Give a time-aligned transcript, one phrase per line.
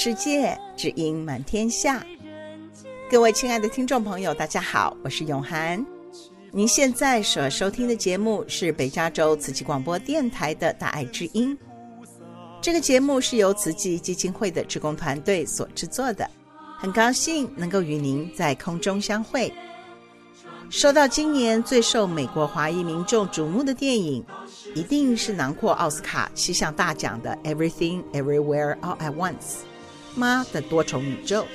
[0.00, 2.06] 世界，知音满天下。
[3.10, 5.84] 各位亲爱的听众朋友，大家好，我是永涵。
[6.52, 11.58] 您现在所收听的节目是北加州慈济广播电台的大爱之音。
[12.60, 16.30] 这个节目是由慈济基金会的职工团队所制作的，
[16.78, 19.52] 很高兴能够与您在空中相会。
[20.70, 24.24] 说到今年最受美国华裔民众瞩目的电影，
[24.76, 29.32] 一定是囊括奥斯卡七项大奖的《Everything Everywhere All at Once》
[30.18, 31.46] 妈的多重宇宙。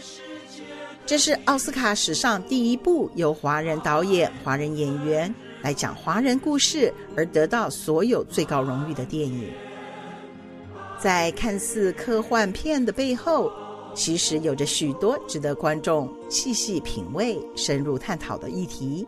[1.06, 9.52] 这是奥斯卡史上第一部由华人导演、华人演员来讲华人故事而得到所有最高荣誉的电影。
[10.98, 13.52] 在看似科幻片的背后，
[13.94, 19.06] 其实有着许多值得观众细细品味、深入探讨的议题。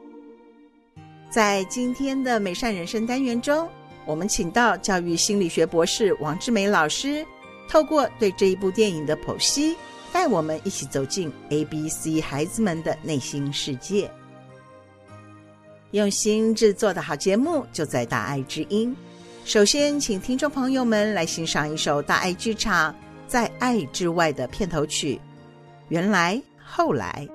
[1.31, 3.67] 在今天的美善人生单元中，
[4.05, 7.25] 我们请到教育心理学博士王志梅老师，
[7.67, 9.75] 透过对这一部电影的剖析，
[10.13, 14.09] 带我们一起走进 ABC 孩子们的内心世界。
[15.91, 18.95] 用心制作的好节目就在大爱之音。
[19.45, 22.91] 首先，请听众朋友们来欣赏一首大爱剧场
[23.27, 25.19] 《在爱之外》的片头曲。
[25.89, 27.27] 原来，后来。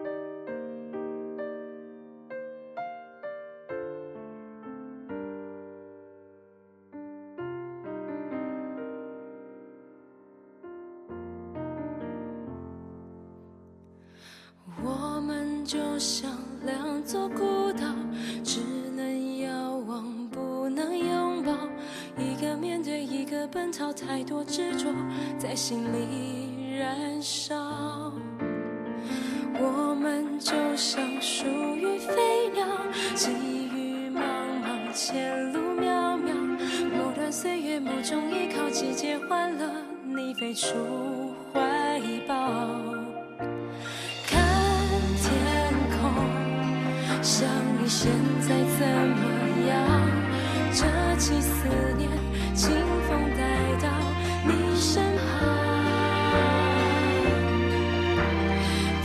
[16.00, 16.30] 像
[16.64, 17.84] 两座孤岛，
[18.42, 18.60] 只
[18.96, 21.52] 能遥望，不能拥抱。
[22.16, 24.86] 一个面对，一个奔逃，太多执着
[25.38, 27.54] 在心里燃烧。
[29.60, 31.44] 我们就像属
[31.76, 32.66] 于飞鸟，
[33.14, 34.22] 际遇茫
[34.64, 36.32] 茫，前路渺渺。
[36.96, 39.70] 某段岁月，某种依靠，季节换了，
[40.02, 43.09] 你飞出怀抱。
[47.40, 47.48] 想
[47.80, 48.12] 你现
[48.42, 49.24] 在怎么
[49.66, 49.72] 样？
[50.74, 50.84] 这
[51.16, 52.10] 起思念，
[52.54, 52.70] 清
[53.08, 53.40] 风带
[53.80, 53.88] 到
[54.44, 55.24] 你身旁。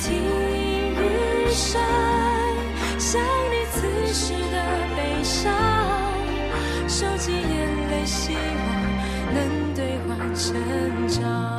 [0.01, 1.81] 听雨声。
[3.00, 4.56] 想你此时的
[4.97, 5.53] 悲伤，
[6.90, 8.44] 收集眼泪，希望
[9.34, 11.55] 能兑换成长。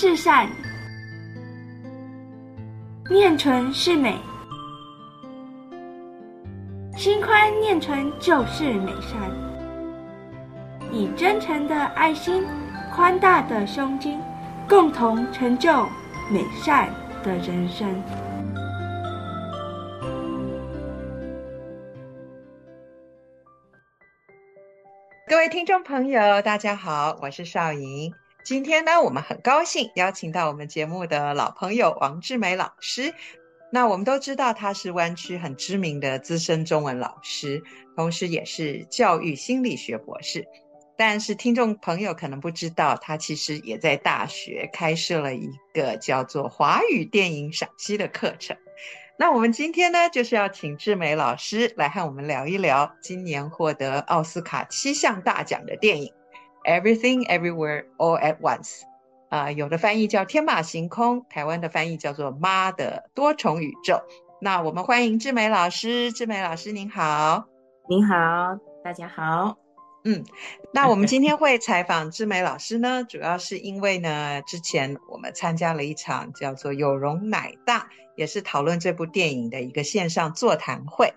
[0.00, 0.48] 是善，
[3.10, 4.16] 念纯是美。
[6.96, 9.28] 心宽念纯就是美善，
[10.92, 12.46] 以真诚的爱心、
[12.94, 14.20] 宽大的胸襟，
[14.68, 15.84] 共同成就
[16.30, 16.88] 美善
[17.24, 17.92] 的人生。
[25.26, 28.14] 各位听众朋友，大家好，我是少莹。
[28.48, 33.12] 今天呢，我们很高兴邀请到我们节目的老朋友王志梅老师。
[33.70, 37.62] 那我们都知道他是湾区很知名的资深中文老师，
[37.94, 40.46] 同时也是教育心理学博士。
[40.96, 48.56] 但是听众朋友可能不知道，他其实也在大学开设了一个叫做华语电影赏析的课程。
[49.18, 56.10] 那我们今天呢，就是要请志梅老师来和我们聊一聊今年获得奥斯卡七项大奖的电影。
[56.68, 58.82] Everything, Everywhere, All at Once，
[59.30, 64.02] 啊、呃，有的翻译叫天马行空，台湾的翻译叫做妈的多重宇宙。
[64.38, 67.46] 那我们欢迎志美老师，志美老师您好，
[67.88, 68.14] 您好，
[68.84, 69.56] 大家好。
[70.04, 70.22] 嗯，
[70.74, 81.14] 那我们今天会采访志美老师呢， 主要是因为呢，之前我们参加了一场叫做“有容乃大”，也是讨论这部电影的一个线上座谈会。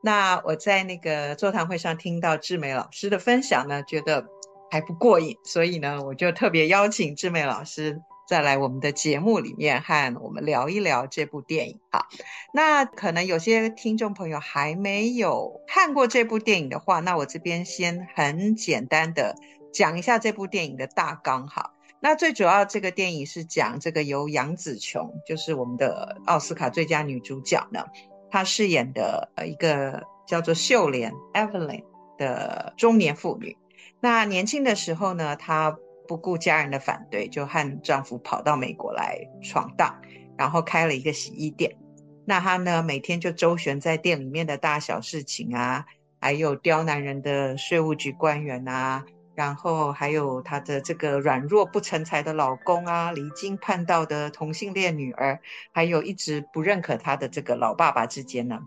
[0.00, 4.24] 那我在那个座谈会上听到志美老师的分享呢，觉得。
[4.72, 11.78] 还不过瘾，所以呢，我就特别邀请志梅老师再来我们的节目里面和我们聊一聊这部电影。
[11.90, 12.06] 好，
[12.54, 19.36] 那可能有些听众朋友还没有看过这部电影的话，那我这边先很简单的
[19.74, 21.46] 讲一下这部电影的大纲。
[21.46, 27.84] 好，那最主要这个电影是讲这个由杨紫琼，就是我们的奥斯卡最佳女主角呢，
[28.30, 31.84] 她饰演的呃一个叫做秀莲 Evelyn
[32.16, 33.54] 的中年妇女。
[34.02, 35.78] 那年轻的时候呢，她
[36.08, 39.94] 不顾家人的反对，就和丈夫跑到美国来闯荡，
[40.36, 41.76] 然后开了一个洗衣店。
[42.24, 45.86] 那她呢，每天就周旋在店里面的大小事情啊，
[46.20, 49.04] 还有刁难人的税务局官员啊，
[49.36, 58.58] 然后还有她的这个软弱不成才的老公啊，离经叛道的同性恋女儿，还有一直不认可她的这个老爸爸之间呢，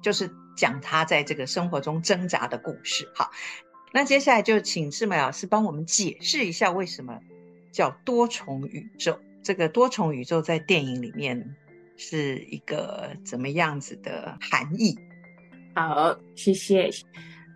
[0.00, 3.10] 就是讲她在这个生活中挣扎的故事。
[3.16, 3.32] 好。
[3.96, 7.18] 那接下来就请志美老师帮我们解释一下，为什么
[7.72, 9.18] 叫多重宇宙？
[9.42, 11.56] 这个多重宇宙在电影里面
[11.96, 14.98] 是一个怎么样子的含义？
[15.74, 16.90] 好，谢谢。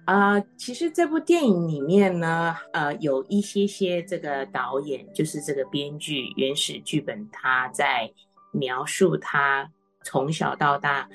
[0.07, 8.11] 啊、其实这部电影里面呢，呃，有一些些这个导演，就是这个编剧原始剧本，他在
[8.51, 9.71] 描述他
[10.05, 11.07] 从小到大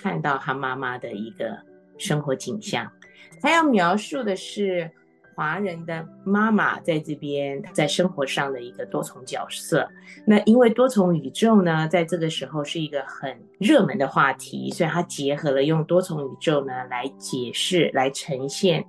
[0.00, 1.58] 看到他妈妈的一个
[1.98, 2.88] 生活景象。
[3.40, 4.90] 他要描述的是
[5.34, 9.88] 华人的妈妈在这边在生活上的一个多重角色。
[10.26, 18.84] 那因为多重宇宙呢，在这个时候是一个很热门的话题，所以他结合了用多重宇宙呢来解释、来呈现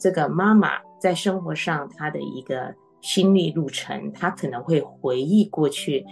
[0.00, 4.10] 这个妈妈在生活上她的一个心历路程。
[4.12, 6.06] 她可能会回忆过去，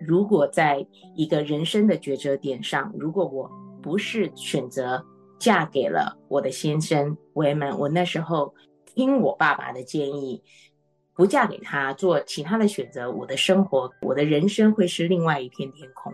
[0.00, 3.48] 如果在一个人生的抉择点上，如果我
[3.80, 5.04] 不是选择。
[5.38, 8.52] 嫁给了我的先生维门，我那时候
[8.84, 10.42] 听我爸爸的建议，
[11.14, 16.12] 不嫁给他，做其他的选择，我的生活，我的人生会是另外一片天空，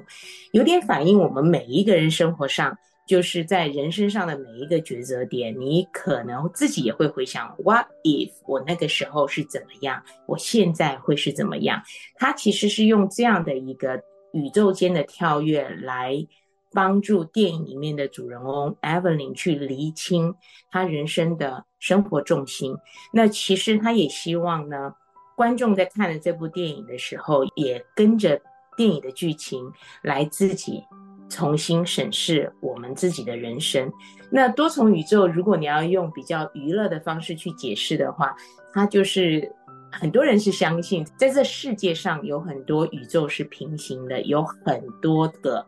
[0.52, 2.76] 有点反映我们每一个人生活上，
[3.08, 11.82] 就是在人生上的每一个抉择点，你可能自己也会回想，What if 我那个时候是怎么样，我现在会是怎么样？
[12.16, 14.02] 他其实是用这样的一个
[14.32, 16.26] 宇宙间的跳跃来。
[16.74, 20.34] 帮助电影里面的主人翁 Evelyn 去厘清
[20.70, 22.76] 他人生的生活重心。
[23.12, 24.92] 那其实他也希望呢，
[25.36, 28.40] 观众在看了这部电影的时候，也跟着
[28.76, 29.70] 电影的剧情
[30.02, 30.82] 来自己
[31.30, 33.90] 重新审视我们自己的人生。
[34.30, 38.34] 那多重宇宙，如果你要用比较娱乐的方式去解释的话，
[38.72, 39.50] 它就是
[39.92, 45.64] 很多人是相信，在这世界上有很多宇宙是平行的，有很多个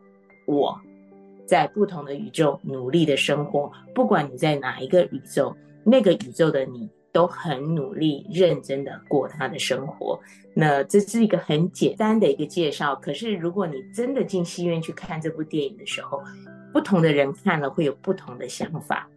[0.46, 0.76] 我
[1.46, 3.72] 在不同的宇宙努力的生活。
[3.94, 10.20] 不管你在哪一个宇宙，那个宇宙的你都很努力、认真的过他的生活。
[10.54, 12.94] 那这是一个很简单的一个介绍。
[12.96, 16.22] 可是，如果你真的进戏院去看这部电影的时候，
[16.72, 19.08] 不同的人看了会有不同的想法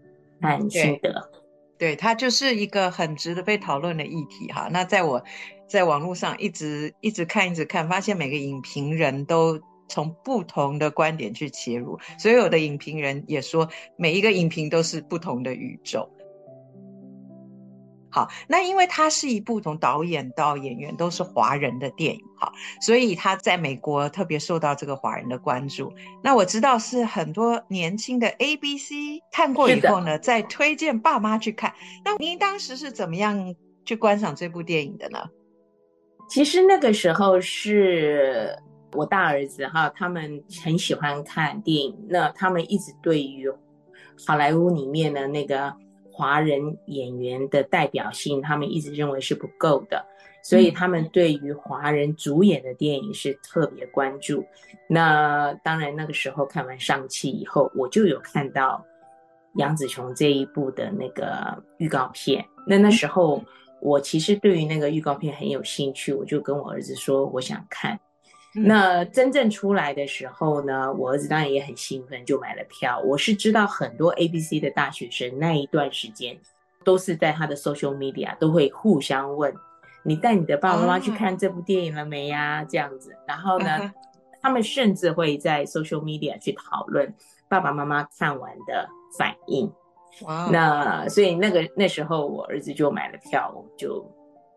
[0.41, 1.29] 和心得。
[1.77, 4.69] 对，它就是一个很值得被讨论的议题哈。
[4.71, 5.23] 那在我
[5.67, 9.59] 在网络上一直一直看一直看，发现每个影评人都
[9.89, 13.67] 从不同的观点去切入，所有的影评人也说，
[13.97, 16.09] 每一个影评都是不同的宇宙。
[18.11, 25.93] 好，那因为它是一部从导演到演员都是华人的电影，好，所以它在美国特别受到这个华人的关注。
[26.23, 28.93] 那我知道是很多年轻的 ABC
[29.31, 31.71] 看过以后呢，再推荐爸妈去看。
[32.03, 33.53] 那您当时是怎么样
[33.85, 35.19] 去观赏这部电影的呢？
[36.27, 38.57] 其实那个时候是
[38.93, 43.51] 我大儿子哈，他们很喜欢看电影，那他们一直对于
[44.25, 45.73] 好莱坞里面的那个。
[46.11, 50.05] 华人演员的代表性，他们一直认为是不够的，
[50.43, 54.43] 所以他们对于华人主演的电影是特别关注。
[54.89, 58.83] 那当然，那个时候看完《上期》以后，我就有看到
[59.55, 62.45] 杨紫琼这一部的那个预告片。
[62.67, 63.41] 那那时候
[63.79, 67.97] 我其实对于那个预告片很有兴趣，我就跟我儿子说，我想看。
[68.53, 72.99] 那真正出来的时候呢，我儿子当然也很兴奋，就买了票。
[72.99, 76.35] 我是知道很多 ABC 的大学生那一段时间
[76.83, 79.53] 都是在他的 social media 都会互相问
[80.03, 83.15] ：“你带你的爸爸妈妈去看这部电影了没呀？”这样子。
[83.27, 83.93] 然后呢，
[84.41, 87.13] 他们甚至会在 social media 去讨论
[87.47, 89.71] 爸爸妈妈看完的反应。
[90.23, 90.49] 哇！
[90.51, 94.03] 那所以那个那时候我儿子就买了票，我就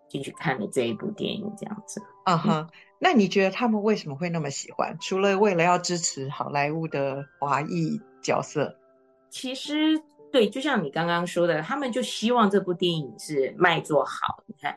[0.09, 2.01] 进去看了这一部电影，这样子。
[2.25, 2.67] 啊哈。
[3.05, 4.97] 那你觉得他们为什么会那么喜欢？
[5.01, 8.73] 除了为了要支持好莱坞的华裔角色，
[9.29, 14.45] 其实对，就像你刚刚说的，他们就希望这部电影是卖座好。
[14.47, 14.77] 你看，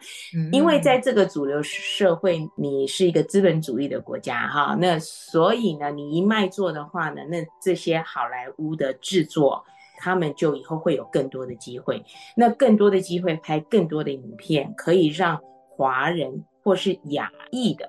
[0.51, 9.63] 因为在这个主流社会，你是一个资本主义的国家哈，那所以呢，你一卖座的话呢，那这些好莱坞的制作，
[10.00, 12.03] 他们就以后会有更多的机会，
[12.36, 15.39] 那更多的机会拍更多的影片，可以让
[15.70, 17.88] 华人或是亚裔的。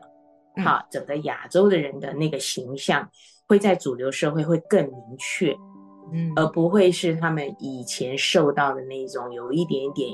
[0.64, 3.06] 好，整个亚洲的人的那个形象
[3.46, 5.54] 会在主流社会会更明确，
[6.12, 10.10] 嗯，而不会是他们以前受到的那种有一点点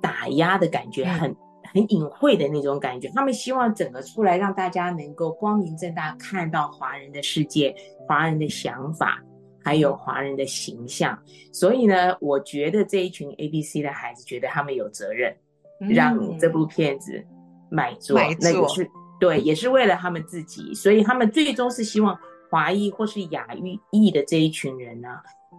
[0.00, 1.36] 打压的感觉，很
[1.72, 3.08] 很隐晦的那种感觉。
[3.14, 7.74] 他们希望整个出来，让大家能够光明正大看到华人的世界、
[8.08, 9.22] 华人的想法，
[9.62, 11.18] 还有华人的形象。
[11.52, 15.36] 所以呢，我觉得这一群 ABC 的孩子觉得他们有责任，
[15.78, 17.22] 让这部片子
[17.70, 18.90] 买座，那个是。
[19.22, 22.18] 对，也是为了他们自己，所以他们最终是希望
[22.50, 25.08] 华裔或是亚裔裔的这一群人呢，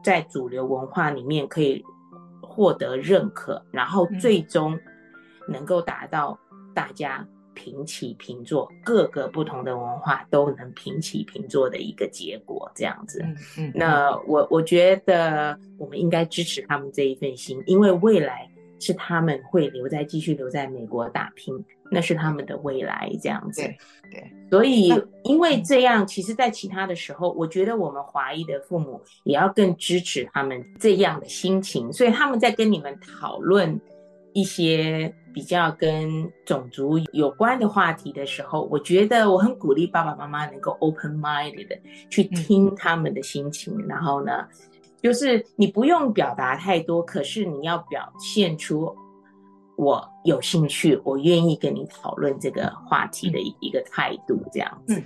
[0.04, 1.82] 在主流文化里面可以
[2.42, 4.78] 获得认可，然后最终
[5.48, 6.38] 能够达到
[6.76, 13.22] 大家平起平坐，各个不同的文化都能平起平坐的一个结果，这样子。
[13.24, 13.72] 嗯嗯。
[13.74, 18.46] 那我我觉得我们应该支持他们这一份心，因为未来
[18.84, 21.54] 是他们会留在继续留在美国打拼。
[21.92, 23.62] 那是他们的未来，这样子。
[23.62, 23.78] 对，
[24.10, 24.92] 对，所以
[25.24, 31.94] 因为这样，其实，在其他的时候，我觉得我们华裔的父母也要更支持他们这样的心情。
[31.94, 33.80] 所以他们在跟你们讨论
[34.34, 41.78] 一些比较跟种族有关的话题的时候，我觉得我很鼓励爸爸妈妈能够 open minded 的
[42.10, 43.78] 去听他们的心情。
[43.88, 44.48] 然后呢，
[45.04, 48.96] 就是你不用表达太多，可是你要表现出。
[49.76, 55.00] 我有兴趣，我愿意跟你讨论这个话题的一个态度，这样子。
[55.00, 55.04] 嗯。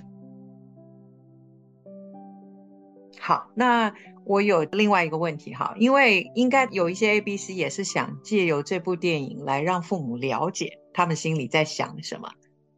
[3.18, 3.94] 好，那
[4.26, 12.30] 我有另外一个问题哈，因为应该有一些 ABC 也是想借由这部电影来让父母了解他们心里在想什么，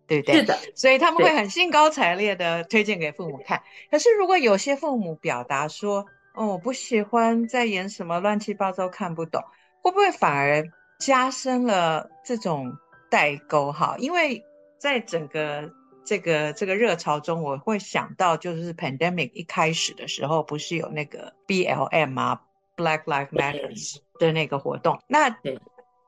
[0.06, 0.36] 对不对？
[0.36, 3.60] 是的，所以他们会很兴高采烈的推荐给父母看。
[3.90, 9.42] 可是如果有些父母表达说：“哦，我不喜欢在演什么乱七八糟，看不懂”，
[9.82, 10.64] 会不会反而？
[11.00, 12.76] 加深了这种
[13.10, 14.44] 代沟哈，因为
[14.78, 15.72] 在整个
[16.04, 22.42] 这个这个热潮中，我会想到就是 pandemic 一开始的时候，不是有那个 BLM 啊
[22.76, 25.00] ，Black Lives Matters 的那个活动。
[25.06, 25.34] 那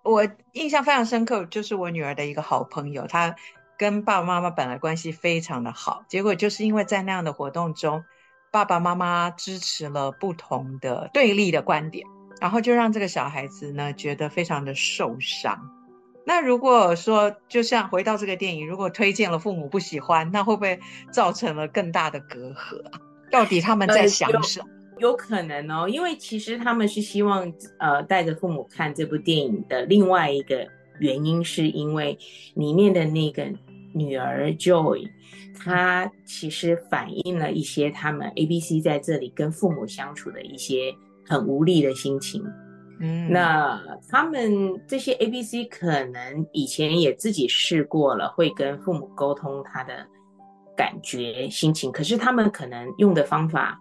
[0.03, 3.35] 我印象非常深刻，就是我女儿的一个好朋友，她
[3.79, 8.05] 跟爸爸妈妈本来关系非常的好，结果就是因为在那样的活动中，
[8.53, 12.07] 爸爸妈妈支持了不同的对立的观点。
[12.41, 15.71] 然后就让这个小孩子呢觉得非常的受伤，
[16.27, 20.81] 那如果说，就像回到这个电影，如果推荐了父母不喜欢，那会不会
[21.13, 22.83] 造成了更大的隔阂？
[23.31, 24.67] 到底他们在想什么？
[24.99, 30.67] 有可能哦，因为其实他们是希望呃带着父母看这部电影的另外一个
[30.99, 32.19] 原因，是因为
[32.55, 33.47] 里面的那个
[33.95, 35.09] 女儿 Joy，
[35.59, 40.95] 她其实反映了一些他们 ABC 在这里跟父母相处的一些
[41.27, 42.43] 很无力的心情。
[43.01, 50.07] 嗯，那他们这些 ABC 可能以前也自己试过了，会跟父母沟通他的
[50.77, 53.77] 感觉、心情，可是他们可能用的方法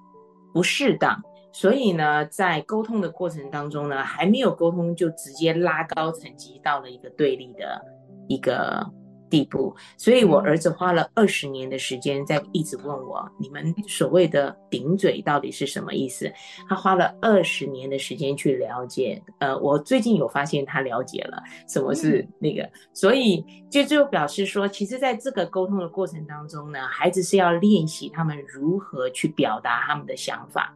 [0.54, 1.22] 不适当，
[1.54, 7.80] 所以呢，在沟通的过程当中呢，还没有沟通就直接拉高层级到了一个对立的
[8.28, 8.84] 一个。
[9.32, 16.30] 地步，所以我儿子花了二十年的时间在一直问我，你们所谓的顶嘴到底是什么意思？
[16.68, 19.20] 他花了二十年的时间去了解。
[19.40, 30.76] 呃，我最近有发现他了解了什么是那个，所以就就表示说，其实在这个沟通的过程当中呢，孩子是要练习他们如何去表达他们的想法。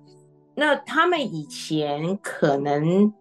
[0.55, 3.13] 那他们以前可能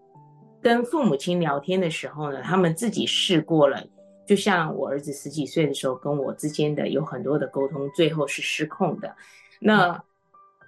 [0.62, 3.82] 跟父母亲聊天的时候呢，他们自己试过了。
[4.26, 9.14] 就像我儿子十几岁的时候，跟我之间的有很多的沟通，最后是失控的，
[9.60, 10.02] 那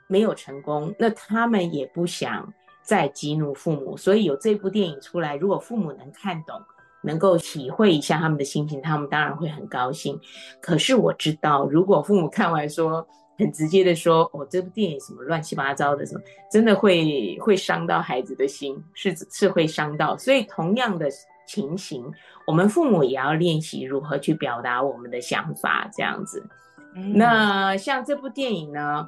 [0.08, 0.94] 没有成功。
[0.98, 2.52] 那他们也不想
[2.83, 6.61] 再激怒父母，所以有这部电影出来，如果父母能看懂，
[7.02, 10.20] 能够体会一下他们的心情，他们当然会很高兴。
[10.61, 13.07] 可是我知道，如果父母看完说
[13.38, 16.20] 很直接的说：“哦，这部电影什么乱七八糟的什么”，
[16.52, 20.14] 真的会会伤到孩子的心，是是会伤到。
[20.18, 21.09] 所以同样的。
[21.46, 22.04] 情形，
[22.46, 26.44] 我们父母也要练习如何去表达我们的想法，这样子。
[27.14, 29.06] 那像这部电影呢，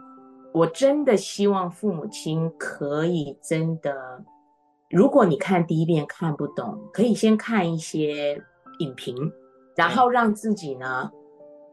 [0.52, 4.22] 我真的希望父母亲可以真的，
[4.90, 8.40] 如果你看第一遍看不懂，可以先看一些
[8.78, 9.14] 影评，
[9.74, 11.10] 然后让自己呢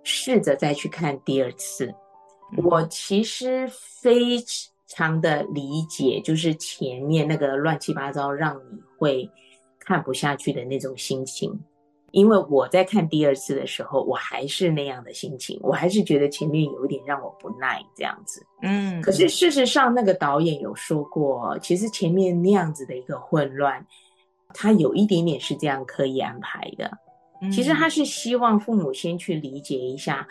[0.04, 1.94] 试着再去看第二次。
[2.64, 4.38] 我其实非
[4.88, 9.30] 常的理解，就是前面那个乱七八糟，让你会。
[9.86, 11.54] 看不下去的那种心情，
[12.12, 18.46] 因为我在看第二次的时候，我还是那样的心情，我还是觉得前面有一点让我不耐这样子。
[18.62, 23.86] 嗯，可是事实上，那个导演有说过，其实前面那样子的一个混乱，
[24.54, 26.92] 他有一点点是这样刻意安排的。
[27.52, 30.28] 其实他是希望父母先去理解一下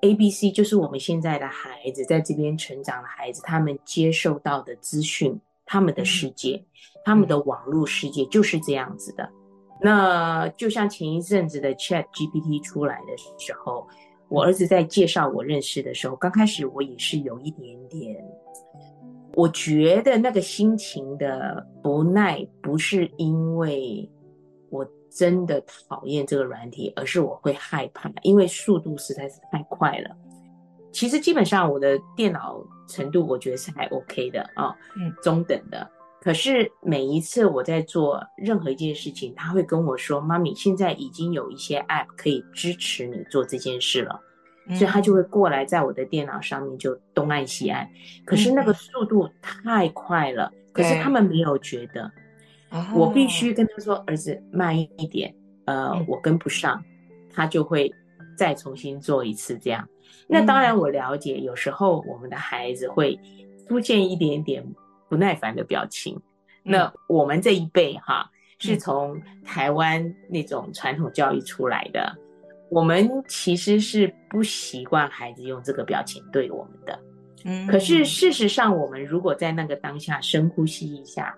[0.00, 5.38] ，ABC 就是我们现在的孩子在这边成长的孩子，他们接受到的资讯。
[5.66, 6.64] 他们的世界，
[7.04, 9.28] 他们的网络世界就是这样子的。
[9.82, 13.86] 那就像前一阵子的 Chat GPT 出来的时候，
[14.28, 18.24] 我儿子在介绍我认识的时候，刚开始我也是有一点点，
[19.34, 24.10] 我觉得那个心情的不耐，不是因为
[24.70, 30.16] 我真的讨厌这个软体，而是我会害怕，因为速度实在是太快了。
[30.90, 35.90] 其实基本上我的电脑程度我觉得是还 OK 的啊，嗯，中等的。
[36.20, 44.20] 可是每一次我在做任何一件事情，他会跟我说：“妈咪，现在已经有一些 App 可以支持你做这件事了。”
[44.74, 47.88] 所以他就会过来在我的电脑上面就东按西按。
[48.24, 52.10] 可是那个速度太快了，可是他们没有觉得。
[52.92, 55.32] 我必须跟他说：“儿子，慢一点。”
[55.66, 56.82] 呃，我跟不上，
[57.32, 57.92] 他就会
[58.36, 59.88] 再重新做一次这样。
[60.28, 63.18] 那当然，我了解，有时候我们的孩子会
[63.68, 64.64] 出现一点点
[65.08, 66.20] 不耐烦的表情。
[66.64, 72.12] 那我们这一辈哈，是从台湾那种传统教育出来的，
[72.70, 76.98] 我们其实是不习惯孩子用这个表情对我们的。
[77.44, 81.32] 嗯，可是事实上，我们如果在那个当下深呼吸一下，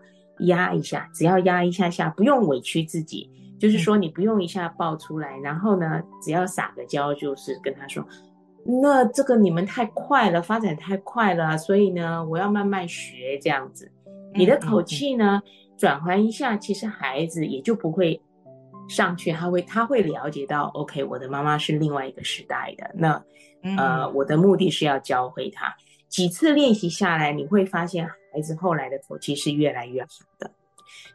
[0.46, 8.02] 压一下，只要压一下下，不用委屈自己，就是说你不用一下爆出来，然后呢，只要撒个娇，就是跟他说。
[8.64, 13.90] 那这个你们太快了，发展太快了，所以呢，我要慢慢学这样子。
[14.34, 15.42] 你的口气呢，
[15.76, 18.20] 转换一下，其实孩子也就不会
[18.88, 22.90] 上去，他会他会了解到，OK，我的妈妈是另外一个时代的。
[22.94, 23.22] 那
[23.76, 25.74] 呃，我的目的是要教会他。
[26.08, 30.50] 几次练习下来，你会发现孩子后来的口气是越来越好的。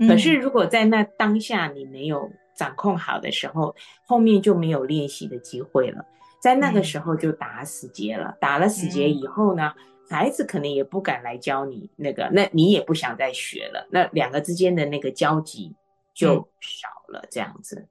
[0.08, 3.76] 可是如果在那当下你没有掌控好的时候，
[4.06, 6.04] 后面就没有练习的机会了。
[6.44, 15.74] 在那个时候就打死结了，嗯、打了死结以后呢，嗯、孩子可能也不敢来教你那个，那你也不想再学了，那两个之间的那个交集
[16.14, 17.88] 就少了，嗯、这样子。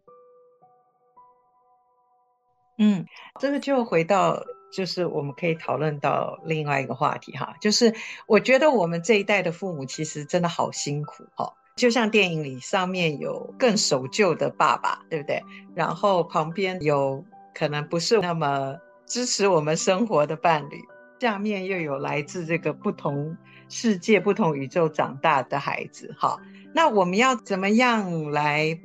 [2.77, 3.07] 嗯，
[3.41, 7.95] 这个就回到，就是我们可以讨论到另外一个话题哈，就是
[8.27, 15.43] 我觉得我们这一代的父母其实真的好辛苦哈，就像电影里上面有更守旧的爸爸，对不对？
[15.75, 20.81] 然后旁边有可能不是那么支持我们生活的伴侣，
[21.21, 23.37] 下面又有来自这个不同
[23.69, 26.15] 世界、不同宇宙长大的孩子。
[26.19, 26.41] 好，
[26.75, 28.79] 那我们要怎么样来？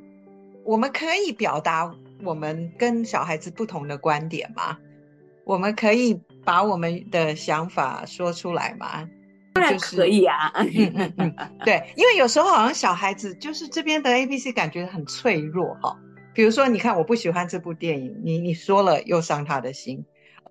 [0.64, 1.90] 我们可以表达
[2.22, 4.76] 我们跟小孩子不同的观点吗？
[5.44, 9.08] 我们可以把我们的想法说出来吗？
[9.54, 10.52] 当然可以啊。
[10.56, 15.98] 嗯嗯嗯，对，因为有时候好像小孩子就是这边的 ABC 感觉很脆弱哈。
[16.38, 20.06] 比如说，你看我不喜欢这部电影，你你说了又伤他的心，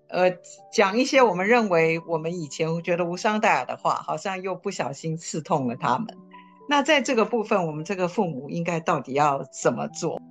[0.10, 0.30] 呃，
[0.70, 6.08] 讲一些我们认为我们以前觉得无伤大雅的话，好像又不小心刺痛了他们。
[6.68, 10.22] 那在这个部分，我们这个父母应该到底要怎么做？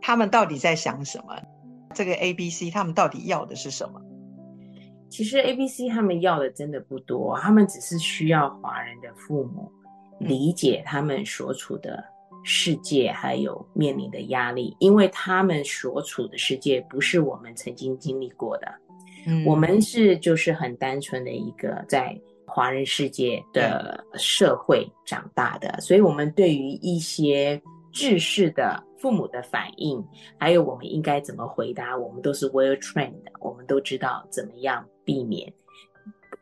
[0.00, 1.40] 他们到底在想什么？
[1.94, 4.00] 这个 ABC 他们到底要的是什么？
[5.10, 9.70] 其实 A、B、C 他们要的真的不多，他们只是需要华人的父母
[10.18, 12.02] 理解他们所处的
[12.44, 18.72] 世界，还有面临的压力，因为他们所处的世界不是我们曾经经历过的。
[19.26, 22.14] 嗯，我们是就是很单纯的一个在
[22.46, 30.04] 华人世界的社会长大的，所以我们对于一些制式的父母的反应，
[30.38, 35.50] 还有我们应该怎么回答，我们都是 well trained 的，我们都知道怎么样避免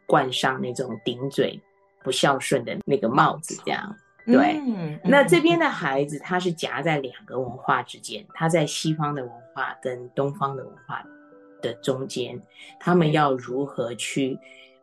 [0.06, 1.58] 冠上那种顶嘴
[2.02, 3.94] 不孝顺的那个帽子，这样
[4.26, 4.60] 对。
[4.66, 11.04] 嗯、那这边的孩子，他是夹在两个文化之间，他在西方的文化跟东方的文化
[11.60, 12.40] 的中间，
[12.78, 14.38] 他们要如何去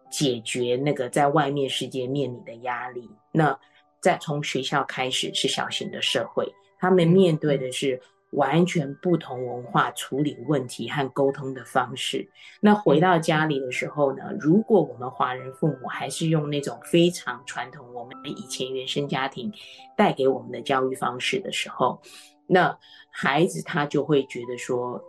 [0.10, 3.10] 解决那个在外面世界面临的压力？
[3.32, 3.58] 那
[4.02, 12.30] 在从学校开始是小型的社会，他们面对的是完全不同文化处理问题和沟通的方式。
[12.62, 19.52] 那回到家里的时候呢，如果我们华人父母还是用那种非常传统，我们以前原生家庭
[19.98, 22.00] 带给我们的教育方式的时候，
[22.46, 22.78] 那
[23.10, 25.02] 孩子他就会觉得说，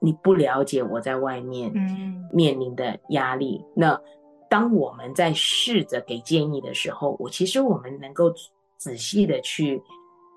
[0.00, 1.72] 你不了解我在外面
[2.32, 3.64] 面临的压力。
[3.74, 3.98] 那
[4.50, 8.30] 当我们在试着给建议的时候，我其实我们能够
[8.76, 9.82] 仔细的去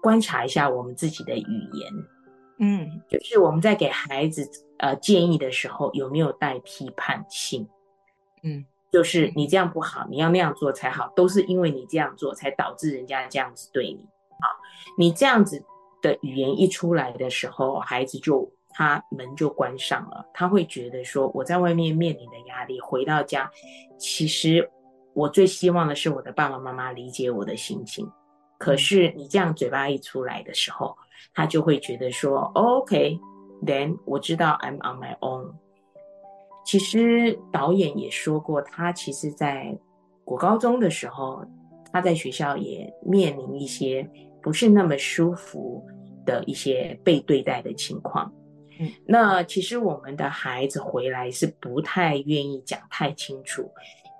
[0.05, 1.91] 观察一下我们自己的语言，
[2.59, 7.67] 嗯，就是我们在给孩子呃建议的时候有没有带批判性，
[8.43, 14.05] 嗯，就是你这样不好，你要那样做才好，都是因为你这样做才导致人家这样子对你，
[14.39, 14.47] 好，
[14.95, 15.65] 你这样子
[16.03, 18.47] 的语言一出来的时候，孩子就。
[18.77, 23.49] 他门就关上了，他会觉得说，我在外面面临的压力，回到家，
[23.97, 24.69] 其实
[25.13, 28.05] 我最希望的是我的爸爸妈妈理解我的心情。
[28.65, 30.97] 可是你这样嘴巴一出来的时候，
[31.35, 35.53] 他就会觉得说，OK，then 我知道 I'm on my own。
[36.65, 39.77] 其实导演也说过，他其实在
[40.23, 41.45] 国高中的时候，
[41.93, 44.09] 他在学校也面临一些
[44.41, 45.85] 不是那么舒服
[46.25, 48.33] 的一些被对待的情况。
[48.79, 53.69] 嗯，那其实我们的孩子回来是不太愿意讲太清楚，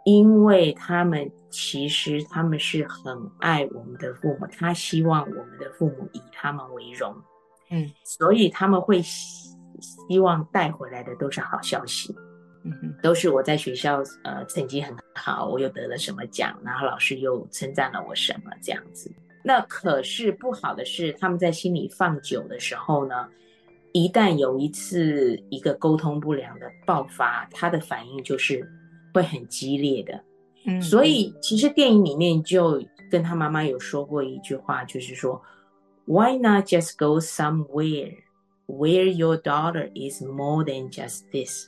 [0.05, 7.13] 因为他们其实他们是很爱我们的父母，他希望我们的父母以他们为荣，
[7.71, 9.49] 嗯，所以他们会希
[10.07, 12.15] 希望带回来的都是好消息，
[12.63, 19.11] 嗯哼，都是我在学校呃成绩很好，我又得了什么奖，然后老师又称赞了我什么这样子。
[19.43, 23.27] 那可是不好的是，他们在心里放久的时候呢，
[23.91, 28.67] 一旦有一次一个沟通不良的爆发，他的反应就是
[29.15, 30.23] 会很激烈的。
[30.65, 35.41] 嗯，所以其实电影里面就跟他妈妈有说过一句话，就是说
[36.06, 38.13] ，Why not just go somewhere
[38.67, 41.67] where your daughter is more than just this？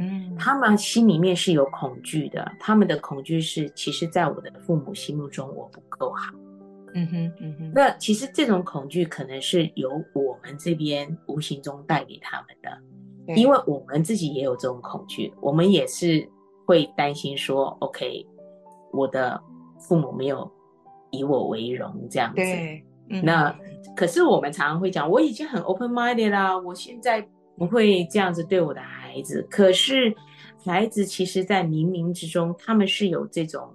[0.00, 6.32] 嗯，他们心里面是有恐惧的，他们的恐惧是，其实，在我的父母心目中，我不够好。
[6.94, 16.26] 嗯哼，嗯哼，那其实这种恐惧可能是由我们这边无形中带给他们的，因为我们自己也有这种恐惧，我们也是
[16.68, 18.26] 会担心说，OK，
[18.92, 19.42] 我的
[19.78, 20.52] 父母没有
[21.10, 22.42] 以我为荣这样子。
[23.22, 23.58] 那
[23.96, 27.26] 可是我们常常会讲，我已经很 open minded 啦，我现在
[27.56, 29.40] 不会这样子对我的孩子。
[29.50, 30.14] 可是
[30.62, 33.74] 孩子其实，在冥冥之中，他们是有这种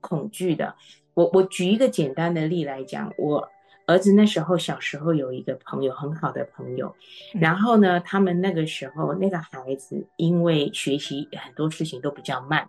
[0.00, 0.72] 恐惧的。
[1.14, 3.48] 我我举一个简单的例来讲，我
[3.86, 6.94] 儿子那时候小时候有一个朋友，很好的朋友，
[7.34, 12.66] 然后呢，他们那个时候那个孩子因为学习很多事情都比较慢，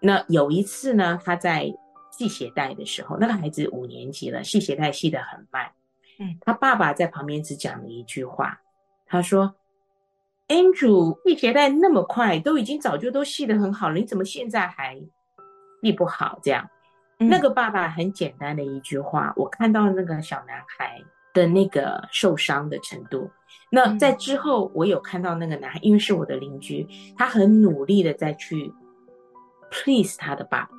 [0.00, 1.72] 那有一次呢，他在
[2.10, 5.70] 系鞋带的时候，那个孩子五年级了，系鞋带系得很慢，
[6.18, 8.60] 嗯，他爸爸在旁边只讲了一句话，
[9.06, 9.54] 他说
[10.48, 15.00] ：“Andrew 系鞋带那么快，都已经早就都系得很好了，你怎么现在还
[15.82, 16.68] 系不好？”这样。
[17.22, 23.30] 嗯、那个爸爸很简单的一句话，我看到那个小男孩的那个受伤的程度。
[23.70, 28.72] 那在之后，我有看到那个男孩，因为是我的邻居，他很努力的在去
[29.70, 30.70] please 他的爸爸。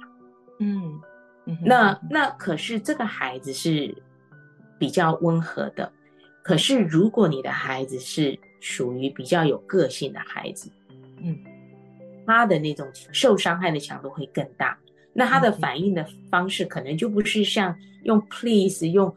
[0.59, 1.01] 嗯，
[1.45, 3.95] 嗯那那可是这个孩子是
[4.79, 5.91] 比较温和的，
[6.43, 10.71] 可是如果你的孩子是属于比较有个性的孩子，
[11.17, 11.37] 嗯，
[12.27, 14.77] 他的那种受伤害的强度会更大，
[15.13, 19.15] 那他的反应的方式可能就不是像用 please 用。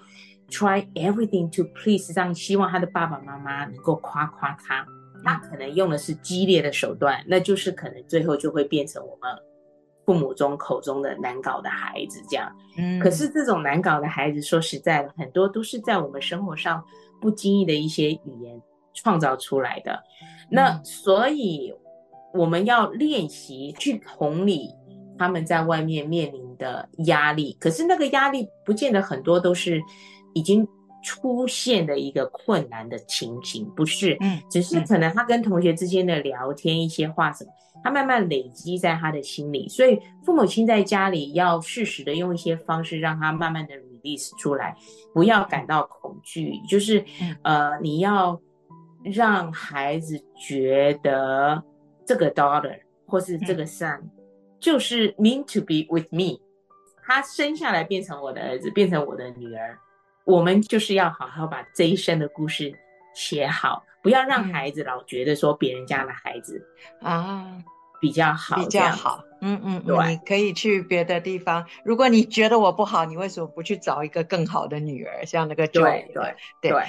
[0.49, 4.87] Try everything to please，让希望他的爸爸妈妈能够夸夸他。
[5.25, 9.29] 他可能用的是激烈的手段，那就是可能最后就会变成我们
[10.05, 12.49] 父母中口中的难搞的孩子这样。
[12.79, 16.81] 嗯，可是这种难搞的孩子，说实在的，很多都是在我们生活上
[17.21, 18.63] 不经意的一些语言
[18.95, 20.01] 创造出来的。
[20.49, 21.75] 那所以
[22.33, 24.71] 我们要练习去同理
[25.19, 27.57] 他们在外面面临的压力。
[27.61, 29.81] 可是那个压力不见得很多都是。
[30.35, 30.69] 已经
[31.03, 37.51] 出现的一个困难的情形，不是，嗯，只是可能他跟同学之间的聊天一些话什么，
[37.83, 44.77] 他慢慢累积在他的心里，所以父母亲在家里要适时的用一些方式让他慢慢的 release 出来，
[45.15, 47.03] 不要感到恐惧，就是，
[47.41, 48.39] 呃，你要
[49.03, 51.63] 让孩子觉得
[52.05, 54.03] 这个 daughter 或是这个 son
[54.61, 56.41] 就是 mean to be with me，
[57.05, 59.79] 他生下来变成我的儿子，变成我的女儿。
[60.25, 62.73] 我们就是要好好把这一生的故事
[63.15, 66.61] 写好，不要让孩子老觉得说别人家的孩子
[67.01, 67.63] 啊
[68.01, 69.23] 比较好，比较好。
[69.41, 71.65] 嗯嗯，对，你可以去别的地方。
[71.85, 75.25] 如果你觉得我不好，你为什么不去找一个更好的女儿？
[75.27, 76.83] 像那个 Joy，对对对，对。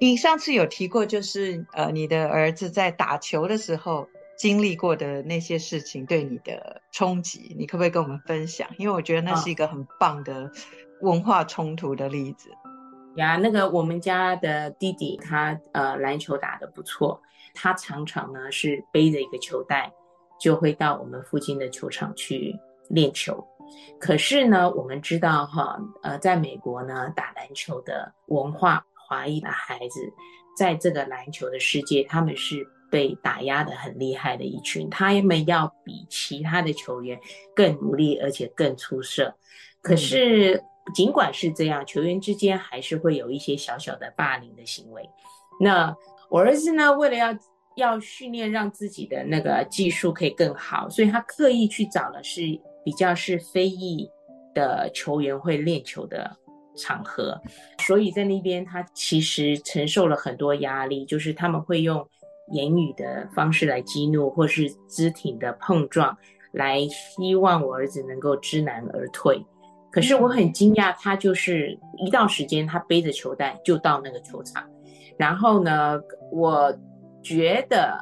[0.00, 4.08] 你上次有提过，就是呃，你的儿子在打球的时候
[4.40, 8.66] 经历过的那些事情对你的冲击，你可不可以跟我们分享？
[8.78, 10.44] 因为我觉得那是一个很棒的。
[10.44, 10.50] 哦
[11.02, 12.50] 文化冲突的例子
[13.16, 17.18] 呀，那个我们家的弟弟他呃篮球打得不错，
[17.54, 19.90] 他常常呢是背着一个球袋，
[20.38, 22.54] 就会到我们附近的球场去
[22.90, 23.42] 练球。
[23.98, 30.12] 可是呢，我们知道哈，呃，在美国呢打篮球的文化，华裔的孩子
[30.54, 37.18] 在这个篮球的世界，他们是被打压的很厉害的一群，他们要比其他的球员
[37.54, 39.34] 更努力，而且更出色。
[39.80, 40.56] 可是。
[40.56, 45.08] 嗯尽管是这样，球员之间还是会有一些小小的霸凌的行为。
[45.60, 45.94] 那
[46.28, 47.38] 我儿子呢，为了要
[47.76, 52.40] 要训练让自己的那个技术可以更好，所以他刻意去找了是
[52.84, 54.08] 比较是非裔
[54.52, 56.36] 的球员会练球的
[56.76, 57.40] 场合。
[57.86, 62.04] 所以在那边，他其实承受了很多压力，就是他们会用
[62.50, 66.16] 言语的方式来激怒，或是肢体的碰撞，
[66.52, 69.44] 来希望我儿子能够知难而退。
[69.92, 74.64] 可是我很惊讶，他就是一到时间，他背着球袋就到那个球场。
[75.16, 76.72] 然后呢，我
[77.22, 77.98] 觉得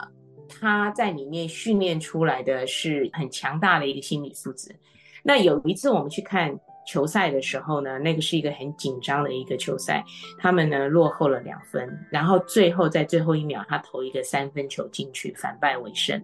[0.49, 4.75] 他在里面训练出来的是很强大的一个心理素质。
[5.23, 10.03] 那有一次我们去看球赛的时候呢，那个是一个很紧张的一个球赛，
[10.39, 16.19] 他们呢落后了两分，然后最后在最后一秒，他投一个三分球进去，反败为胜。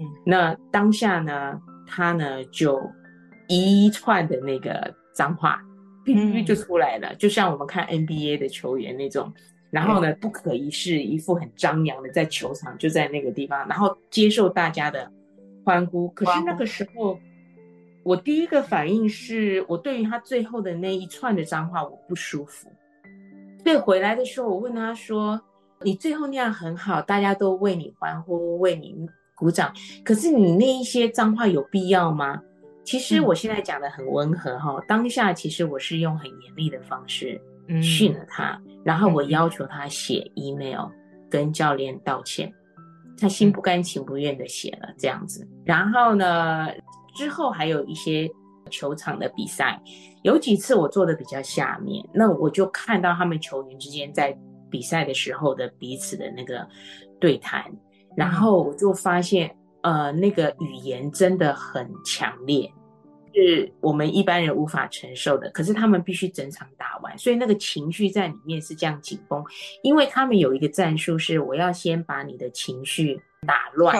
[0.00, 2.82] 嗯，那当下呢，他呢就
[3.48, 4.92] 一串的那个。
[5.12, 5.60] 脏话，
[6.06, 9.30] 哔就出来了，嗯，就像我们看 NBA 的球员那种。
[9.70, 15.10] 然后呢，不可一世，一副很张扬的在球场，就在那个地方，然后接受大家的
[15.64, 16.08] 欢呼。
[16.10, 17.18] 可是那个时候，
[18.02, 22.70] 我第一个反应是我对于他最后的那一串的脏话我不舒服。
[23.62, 25.40] 所以回来的时候，我问他说
[25.84, 29.72] ：“你最后那样很好，大家都为你欢呼，为你鼓掌。
[30.02, 32.40] 可是你那一些脏话有必要吗？”
[32.82, 37.40] 其实我现在讲的很温和哈、嗯，当下其实我是用很严厉的方式
[37.82, 40.88] 训了他、嗯，然后我要求他写 email
[41.28, 42.52] 跟教练道歉，
[43.18, 45.46] 他心不甘情不愿的写了这样子。
[45.64, 46.68] 然后呢，
[47.14, 48.30] 之后还有一些
[48.70, 49.80] 球场的比赛，
[50.22, 54.36] 有几次我坐的比较下面，那我就看到他们球员之间在
[54.70, 56.66] 比赛的时候的彼此的那个
[57.18, 57.64] 对谈，
[58.16, 59.54] 然后我就发现。
[59.82, 62.70] 呃，那个语言真的很强烈，
[63.32, 65.48] 是我们一般人无法承受的。
[65.52, 69.42] 可是他们必须整场打完，所以那个情绪在里面是这样紧绷。
[69.82, 73.96] 因为他们有一个战术是，我要先把你的情绪打乱。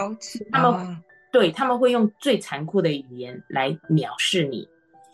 [0.53, 4.69] 他们对他们会用最残酷的语言来藐视你。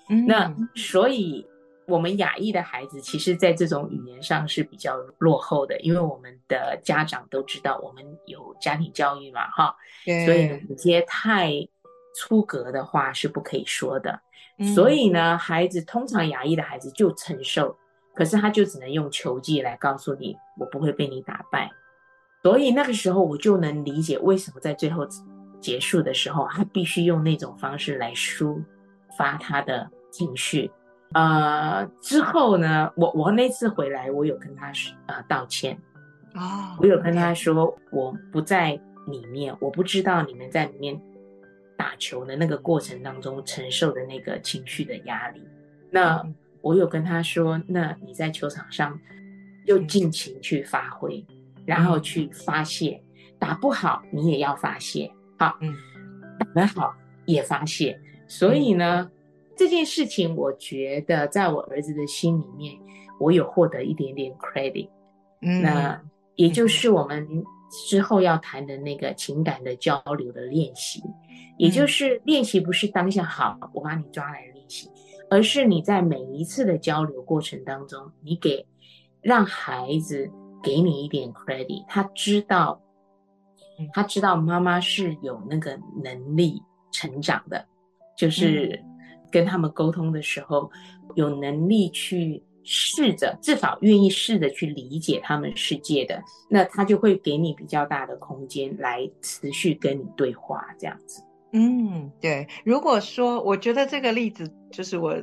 [0.09, 1.47] 嗯，那所以。
[1.89, 9.73] 我们亚裔的孩子，其实，在这种语言上是比较落后的，因为我们的家长都知道，我们有家庭教育嘛，哈，
[10.25, 11.53] 所以有些太
[12.17, 14.21] 出格的话是不可以说的。
[14.59, 17.77] 嗯所以呢，孩子通常亚裔的孩子就承受，
[18.17, 21.71] 可是他就只能用球技来告诉你，我不会被你打败。
[22.43, 25.07] 所以那个时候我就能理解为什么在最后
[25.61, 28.63] 结束的时候，他必须用那种方式来抒
[29.17, 30.71] 发他的情绪。
[31.13, 34.73] 呃，之后呢，我我那次回来，我有跟他
[35.07, 35.79] 呃道歉。
[36.35, 41.01] 哦，我有跟他说，我不在里面，我不知道你们在里面
[41.77, 45.43] 打球的那个过程当中承受的那个情绪的压力。
[45.91, 46.23] 那
[46.61, 48.99] 我有跟他说，那你在球场上
[49.65, 51.25] 就尽情去发挥，
[51.65, 53.01] 然后去发泄。
[53.39, 55.75] 打不好你也要发泄，好，嗯，
[56.55, 56.95] 很好
[57.25, 57.99] 也发泄。
[58.27, 59.11] 所以呢，
[59.57, 62.75] 这件事情我觉得在我儿子的心里面，
[63.21, 64.89] 我有获得一点点 credit。
[65.43, 66.01] 嗯，那
[66.35, 67.27] 也就是我们
[67.89, 71.03] 之后要谈的那个情感的交流的练习，
[71.59, 74.89] 也就是练习不是当下好，我把你抓来练习，
[75.31, 78.67] 而是你在每一次的交流过程当中，你给
[79.21, 80.31] 让孩子
[80.63, 82.81] 给你一点 credit，他知道，
[83.93, 86.63] 他知道妈妈是有那个能力
[86.93, 87.67] 成长的，
[88.17, 88.83] 就是
[89.31, 90.71] 跟他们沟通的时候
[91.15, 92.43] 有能力去。
[92.69, 101.23] 试着，至少愿意试着去理解他们世界的，那他就会给你比较大的空间来持续跟你对话，这样子。
[101.53, 102.45] 嗯，对。
[102.65, 105.15] 如果说，我觉得这个例子就是我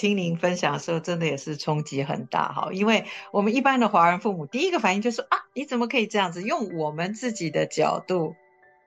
[0.00, 2.70] 听您分享的时候，真的也是冲击很大哈。
[2.72, 6.42] 因为我们一般的华人父母，第一个反应就是啊，你怎么可以这样子？
[6.42, 8.34] 用我们自己的角度。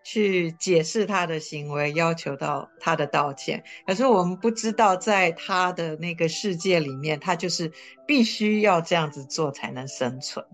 [0.06, 3.64] 去解释他的行为，要求到他的道歉。
[3.88, 7.72] 可是我们不知道，在他的那个世界里面，他就是
[8.06, 10.46] 必须要这样子做才能生存。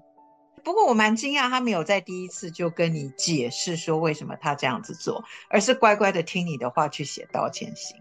[0.64, 7.98] 不过我蛮惊讶，他没有在第一次就跟你解释说为什么他这样子做，而是乖乖的听你的话去写道歉信。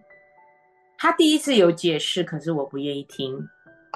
[0.98, 3.48] 他第一次有解释，可是我不愿意听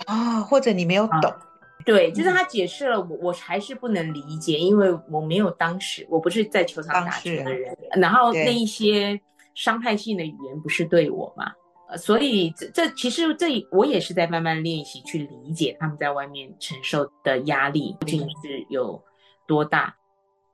[0.07, 1.31] 啊，或者你没有懂。
[1.31, 1.49] 啊
[1.85, 9.21] 对，就是他解释了，我我还是不能理解，因为我没有当时，我不是在球场打球的人，然后那一些
[9.53, 11.53] 伤害性的语言不是对我嘛，
[11.89, 19.03] 呃，所以这这其实这我也是在慢慢练习去理解他们在外面承受的压力究竟是有
[19.49, 19.93] 多大，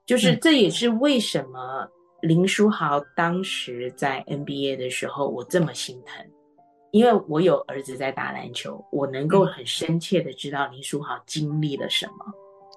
[0.07, 1.87] 就是这也是为什么
[2.21, 6.25] 林书豪当时在 NBA 的时候我这么心疼。
[6.91, 12.13] 因为我有儿子在打篮球，我能够很深切的知道林书豪经历了什么。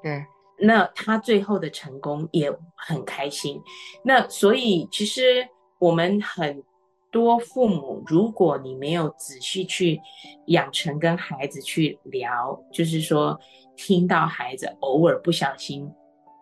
[0.05, 0.25] 嗯，
[0.59, 3.61] 那他最后的成功也很开心。
[4.05, 5.48] 那所以其实
[5.79, 6.62] 我们很
[7.11, 10.01] 多父母，如果你没有仔细去
[10.48, 13.38] 养成跟孩子去聊，就是说
[13.77, 15.90] 听到孩子偶尔不小心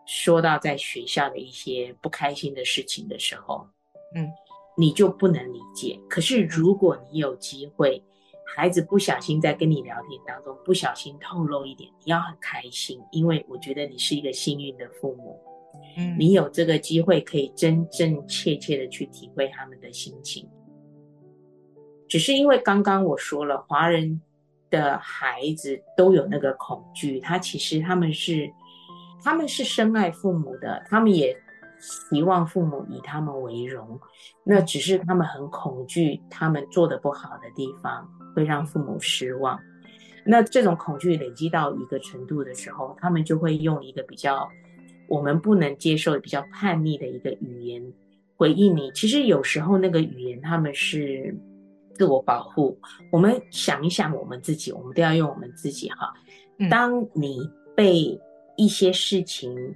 [0.06, 3.66] 说到在学校的一些不开心的事情的时候，
[4.14, 4.28] 嗯。
[4.80, 6.00] 你就不能理解。
[6.08, 8.02] 可是如果你有机会，
[8.56, 15.38] 孩子不小心在跟你聊天当中不小心透露一点，你要很开心，因为我觉得你是一个幸运的父母。
[15.98, 20.48] 嗯，你有这个机会可以真真切切的去体会他们的心情。
[22.08, 24.20] 只是因为刚刚我说了，华人
[24.70, 28.50] 的孩子都有那个恐惧，他其实他们是
[29.22, 31.36] 他们是深爱父母的，他们也。
[31.80, 33.98] 希望父母以他们为荣，
[34.44, 39.58] 那只是他们很恐惧，他们做的不好的地方会让父母失望。
[40.26, 44.46] 那这种恐惧累积到一个程度的时候，他们就会用一个比较
[45.09, 47.82] 我们不能接受、比较叛逆的一个语言
[48.36, 48.90] 回应你。
[48.92, 51.34] 其实有时候那个语言他们是
[51.94, 52.78] 自我保护。
[53.11, 56.12] 我们想一想我们自己，我们都要用我们自己哈。
[56.68, 57.40] 当你
[57.74, 58.20] 被
[58.57, 59.74] 一些事情。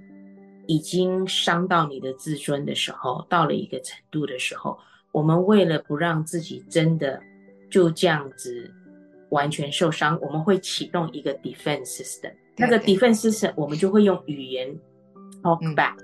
[0.67, 4.77] 已经伤到你的自尊的时候，到了一个程度的时候，
[5.11, 7.21] 我们为了不让自己真的
[7.69, 8.71] 就这样子
[9.29, 12.33] 完全受伤，我们会启动一个 defense system。
[12.57, 14.73] 那个 defense system，我们就会用语言
[15.41, 15.95] talk back。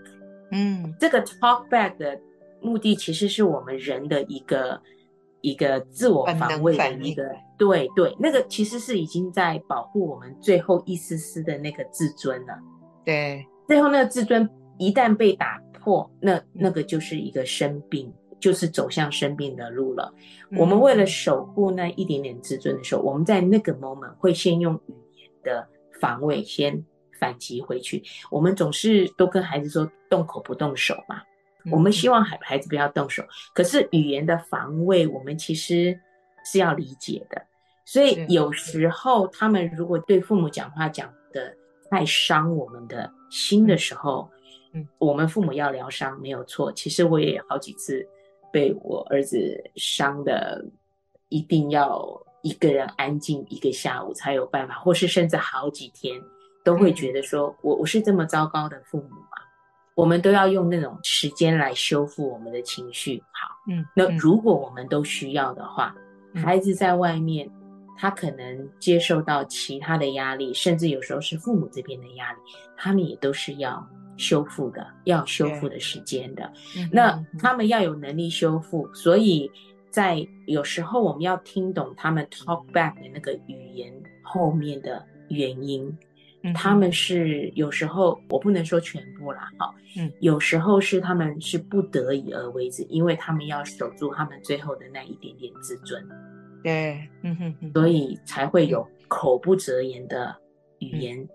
[0.51, 2.19] 嗯，这个 talk back 的
[2.61, 4.81] 目的其实是我们人的一个
[5.41, 7.23] 一个自我防卫的一个，
[7.57, 12.59] 对对，那个其实是已经在保护我们最后一丝丝的那个自尊了。
[13.05, 13.45] 对。
[13.71, 20.13] 最后，那个自尊一旦被打破，那那个就是一个生病，就是走向生病的路了。
[20.49, 25.65] 嗯、我们为了守护那一点点自尊的时候，我们在那个 moment 会先用语言的
[26.01, 26.83] 防卫先
[27.17, 28.03] 反击回去。
[28.29, 31.21] 我们总是都跟孩子说动口不动手嘛，
[31.63, 33.23] 嗯、我们希望孩孩子不要动手。
[33.53, 35.97] 可是语言的防卫，我们其实
[36.43, 37.41] 是要理解的。
[37.85, 41.55] 所以有时候他们如果对父母讲话讲的
[41.91, 44.27] 太伤我们的心的时候，
[44.73, 46.71] 嗯，我们父母要疗伤没有错。
[46.71, 48.07] 其实我也有好几次
[48.51, 50.65] 被我儿子伤的，
[51.27, 52.01] 一定要
[52.41, 56.19] 一个人安静一个下午才有办法，或是甚至好几天，
[56.63, 59.37] 都会觉得说我我是这么糟糕的父母吗？
[59.93, 63.21] 我们都要用那种时间来修复我们的情绪。
[63.33, 65.93] 好，嗯，那如果我们都需要的话，
[66.33, 67.51] 嗯、孩子在外面，
[68.01, 72.39] 他可能接受到其他的压力，甚至有时候是父母这边的压力，
[72.75, 73.87] 他们也都是要
[74.17, 76.51] 修复的，要修复的时间的。
[76.75, 79.49] 嗯、那他们要有能力修复，所以
[79.91, 83.93] 在有时候我们要听懂他们 talk back 的那个语言
[84.23, 85.95] 后面的原因。
[86.55, 96.03] 他们是有时候，我不能说全部啦，哈，嗯，有时候是他们是不得已而为之，因为他们要守住他们最后的那一点点自尊，
[96.63, 100.35] 对，嗯哼哼，所以才会有口不择言的
[100.79, 101.27] 语言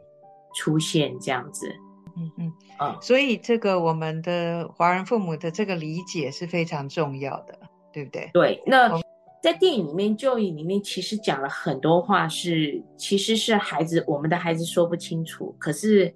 [0.55, 1.68] 出现这样子，
[2.16, 7.59] 嗯嗯啊，所以这个我们的华人父母的这个理解是非常重要的，
[7.93, 8.31] 对不对？
[8.33, 9.01] 对，那。
[9.43, 16.12] 在电影里面，Joey 里面其实讲了很多话是，是其实是孩子，我们的孩子说不清楚，可是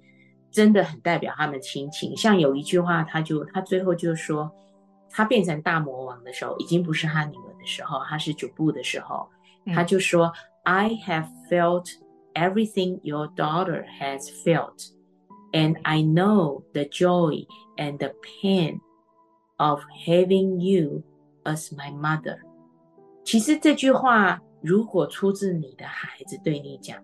[0.50, 2.16] 真的很代表他们亲情。
[2.16, 4.50] 像有一句话，他就他最后就说，
[5.08, 9.27] 他变成大魔王的时候，已经不是他女儿的时候，他是主仆的时候，
[9.73, 10.31] 他就说、
[10.63, 11.89] 嗯、I have felt
[12.33, 14.89] everything your daughter has felt,
[15.51, 17.45] and I know the joy
[17.77, 18.79] and the pain
[19.57, 21.03] of having you
[21.43, 22.39] as my mother.
[23.23, 27.01] 其实这句话如果出自你的孩子对你讲，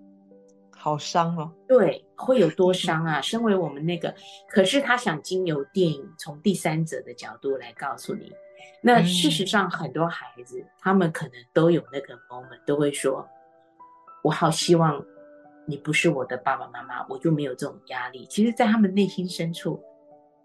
[0.72, 1.52] 好伤哦。
[1.68, 3.22] 对，会有多伤啊？
[3.22, 4.14] 身为我们那个，
[4.50, 8.32] 可是他想经由电影从第三者的角度来告诉你。
[8.81, 13.29] 那事实上，很多孩子他们可能都有那个 moment，都会说
[14.23, 15.05] ：“我好希望
[15.67, 19.83] 你不是我的爸爸妈妈，我就没有这种压力。”其实，在他们内心深处，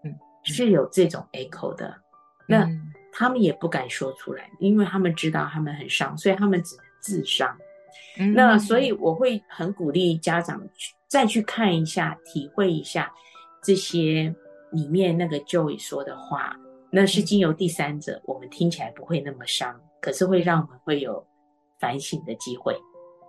[0.04, 1.94] 嗯，是有这种 echo 的。
[2.46, 2.68] 那。
[3.14, 7.54] 他们也不敢说出来，因为他们知道他们很伤，所以他们只能自伤。
[8.18, 13.12] 嗯、那所以我会很鼓励家长去再去看一下，体会一下
[13.62, 14.34] 这些
[14.70, 16.56] 里面那个 Joey 说的话，
[16.94, 21.26] 那是经由第三者，嗯、我们听起来不会那么伤，可是会让我们会有
[21.80, 22.76] 反省的机会。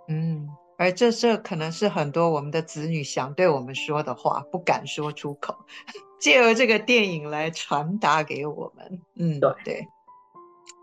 [0.08, 0.46] 嗯，
[0.76, 5.56] 而这这可能是很多我们的子女想对我们说的话，不敢说出口。
[6.20, 9.88] 借由这个电影来传达给我们，嗯，对对，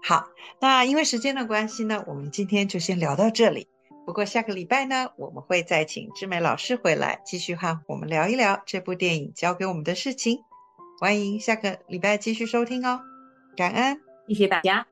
[0.03, 0.27] 好，
[0.59, 3.67] 那因为时间的关系呢，我们今天就先聊到这里。
[4.05, 10.43] 不过下个礼拜呢，我们会再请志美老师回来，继续和我们聊一聊这部电影教给我们的事情。
[11.01, 13.01] 欢迎下个礼拜继续收听哦，
[13.57, 14.85] 感恩，谢谢大家，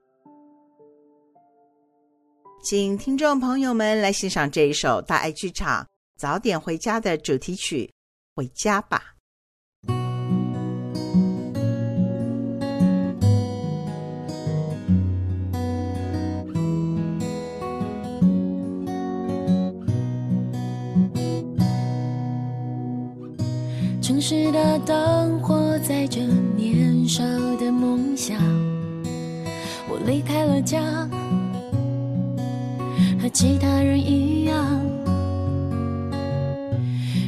[2.64, 5.84] 请听众朋友们来欣赏这一首大爱剧场
[6.18, 7.86] 《早点回家》的主题曲
[8.36, 9.04] 《回家吧》。
[24.02, 26.22] 城市的灯火载着
[26.56, 27.24] 年少
[27.58, 28.38] 的梦想，
[29.88, 30.80] 我离开了家，
[33.20, 34.82] 和其他人一样，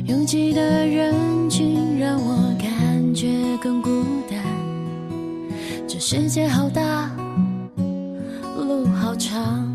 [0.06, 3.90] 拥挤的人群让我感觉更孤
[4.30, 4.38] 单。
[5.88, 7.10] 这世界好大，
[8.58, 9.66] 路好长。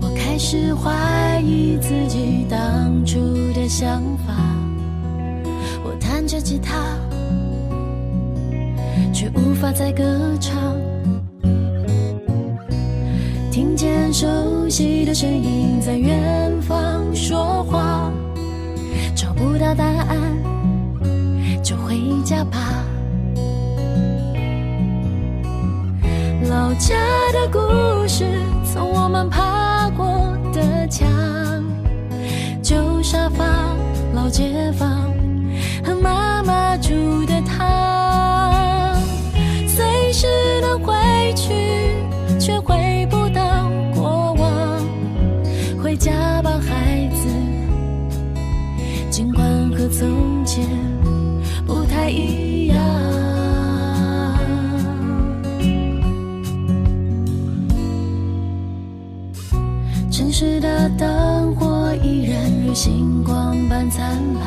[0.00, 3.18] 我开始怀疑自己当初
[3.52, 4.53] 的想法。
[6.14, 6.96] 弹着吉他，
[9.12, 10.04] 却无法再歌
[10.40, 10.76] 唱。
[13.50, 18.12] 听见熟悉的声音在远方说话，
[19.16, 20.16] 找不到答案，
[21.64, 22.84] 就回家吧。
[26.48, 26.94] 老家
[27.32, 28.24] 的故事，
[28.72, 30.32] 从我们爬过。
[30.52, 31.08] 的墙，
[32.62, 33.44] 旧沙发，
[34.14, 35.12] 老街坊
[36.94, 38.94] 妈妈煮的他，
[39.66, 40.26] 随时
[40.60, 40.94] 能回
[41.34, 41.52] 去，
[42.38, 44.80] 却回不到过往。
[45.82, 47.28] 回家吧，孩子，
[49.10, 50.64] 尽管和从前
[51.66, 52.78] 不太一样。
[60.10, 64.43] 城市的灯火依然如星光般灿烂，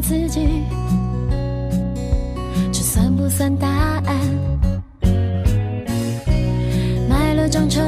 [0.00, 0.64] 自己，
[2.72, 4.16] 这算不算答案？
[7.08, 7.82] 买了张车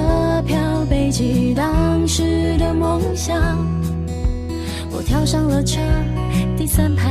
[0.46, 0.58] 票，
[0.88, 3.36] 背起当时的梦想，
[4.90, 5.80] 我跳上了车，
[6.56, 7.10] 第三排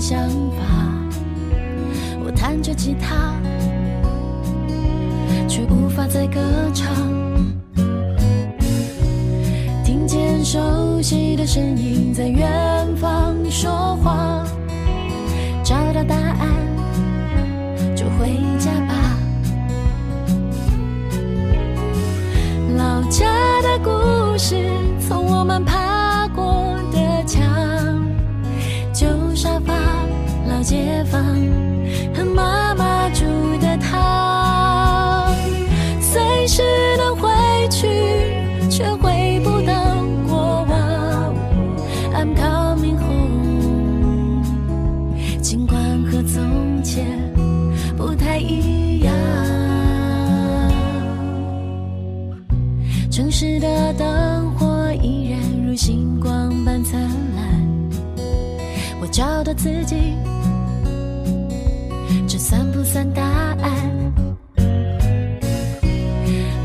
[0.00, 0.64] 想法。
[2.24, 3.34] 我弹着吉他，
[5.46, 6.40] 却无法再歌
[6.72, 6.90] 唱。
[9.84, 14.42] 听见熟悉的声音在远方说话，
[59.50, 59.96] 我自己。
[62.28, 63.90] 这算不算答案？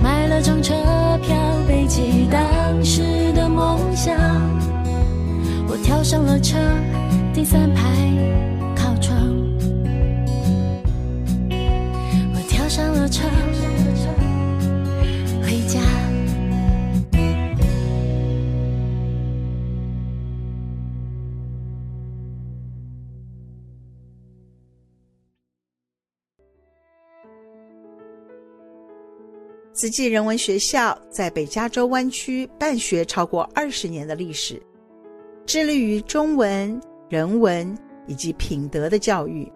[0.03, 0.75] 买了张车
[1.23, 1.35] 票，
[1.67, 4.15] 背起当时的梦想。
[5.67, 6.59] 我跳上了车，
[7.33, 7.81] 第三排
[29.75, 34.61] 慈济人文学校在北加州湾区办学超过二十年的历史，
[35.45, 39.51] 致力于中文、人文以及品德的教育。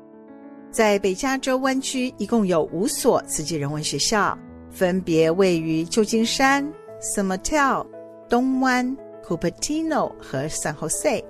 [0.69, 4.37] 在北加州湾区一共有五所慈济人文学校，
[4.69, 7.87] 分别位于旧金山、San Mateo、
[8.27, 11.23] 东湾、Cupertino 和 San Jose。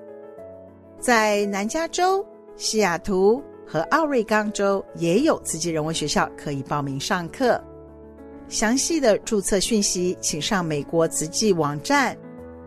[1.00, 2.26] 在南加州、
[2.56, 7.64] 西雅图和奥瑞冈州也有慈济人文学校可以报名上课。
[8.50, 12.18] 详细的注册讯息，请上美国慈济网站，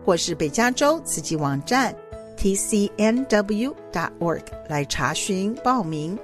[0.05, 1.93] 或是北加州慈济网站
[2.37, 3.65] tcnw.org
[4.69, 6.17] 来查询报名。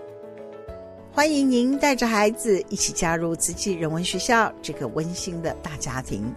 [1.11, 6.33] 欢迎您带着孩子一起加入慈济人文学校这个温馨的大家庭。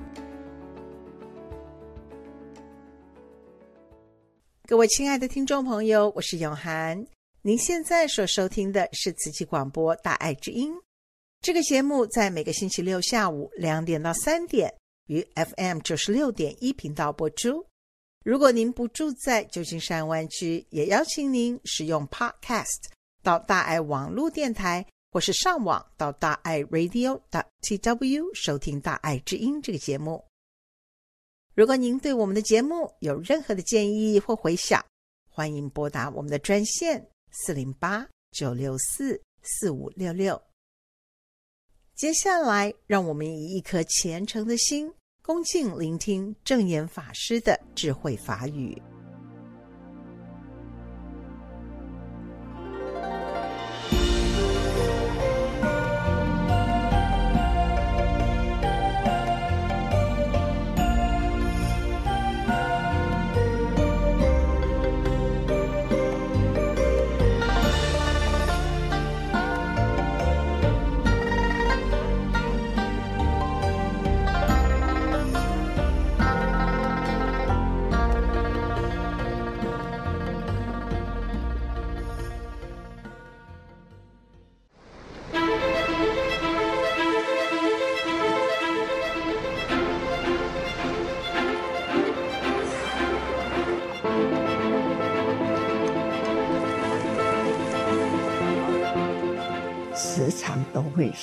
[4.67, 7.07] 各位亲爱的听众朋友，我是永涵，
[7.43, 10.73] 您现在所收听的是慈济广播大爱之音。
[11.43, 14.73] 这个节目在每个星期六下午两点到三点
[15.09, 17.67] 于 FM 九十六点一频道播出。
[18.25, 22.85] 如果您不住在旧金山湾区，也邀请您使用 Podcast
[23.25, 27.21] 到大爱网络电台，或是上网到大爱 Radio
[27.63, 30.25] TW 收听《大爱之音》这个节目。
[31.57, 34.81] 如果您对我们的节目有任何的建议或回响，
[35.29, 40.41] 欢迎拨打我们的专线四零八九六四四五六六。
[42.03, 44.93] 接下来，让我们以一颗虔诚的心，
[45.23, 48.77] 恭敬聆听正言法师的智慧法语。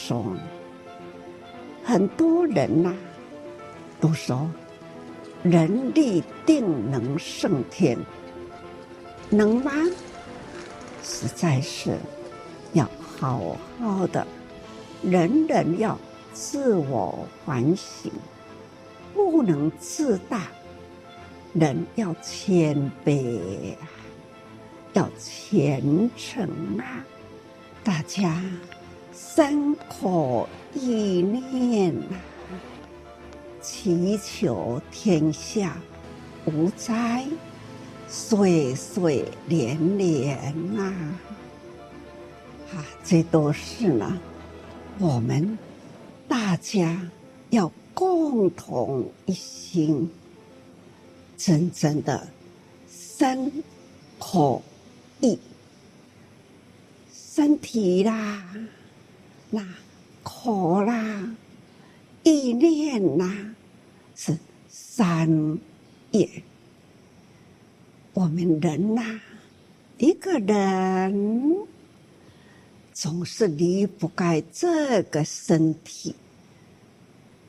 [0.09, 0.25] 说，
[1.83, 2.91] 很多人呐、
[4.01, 4.49] 都说
[5.43, 7.95] 人力定能胜天，
[9.29, 9.71] 能吗？
[11.03, 11.95] 实在是
[12.73, 12.89] 要
[13.19, 14.25] 好好的，
[15.03, 15.95] 人人要
[16.33, 18.11] 自我反省，
[19.13, 20.47] 不能自大，
[21.53, 23.75] 人要谦卑，
[24.93, 26.49] 要虔诚
[26.79, 27.05] 啊，
[27.83, 28.41] 大家。
[29.21, 31.93] 三口意念，
[33.61, 35.77] 祈求天下
[36.45, 37.27] 无灾，
[38.07, 40.93] 岁岁年年呐，
[42.73, 44.17] 啊，这都是呢，
[44.99, 45.57] 我们
[46.29, 47.05] 大家
[47.49, 50.09] 要共同一心，
[51.37, 52.25] 真正的
[52.87, 53.51] 三
[54.17, 54.63] 口
[55.19, 55.37] 意，
[57.13, 58.41] 身体啦，
[59.49, 59.65] 那
[60.23, 61.35] 口啦，
[62.23, 63.55] 意念呐，
[64.15, 64.37] 是
[64.67, 65.57] 三
[66.11, 66.29] 业。
[68.13, 69.19] 我们人呐，
[69.97, 71.55] 一个人
[72.93, 76.15] 总是离不开这个身体，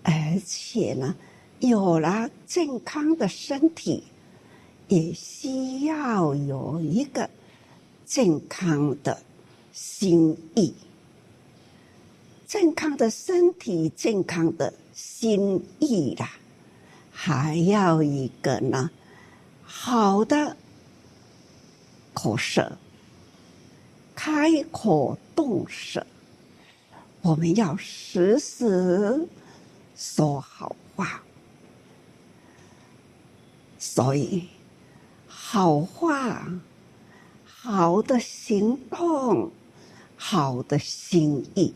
[0.02, 0.12] 而
[0.46, 1.14] 且呢，
[1.58, 4.04] 有了健康的身体。
[4.88, 7.30] 也需要有一个
[8.04, 9.22] 健康的
[9.72, 10.74] 心意，
[12.50, 16.32] 健康的身体，健康的心意啦，
[17.12, 18.90] 还要一个呢，
[19.62, 20.56] 好的
[22.12, 22.76] 口舌，
[24.16, 26.04] 开口动舌，
[27.20, 29.28] 我们要时时
[29.94, 31.22] 说好话，
[33.78, 34.48] 所以。
[35.28, 36.52] 好话，
[37.44, 39.52] 好的行动，
[40.16, 41.72] 好的心意，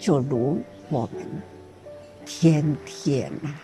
[0.00, 1.26] 就如我们
[2.24, 3.54] 天天呐、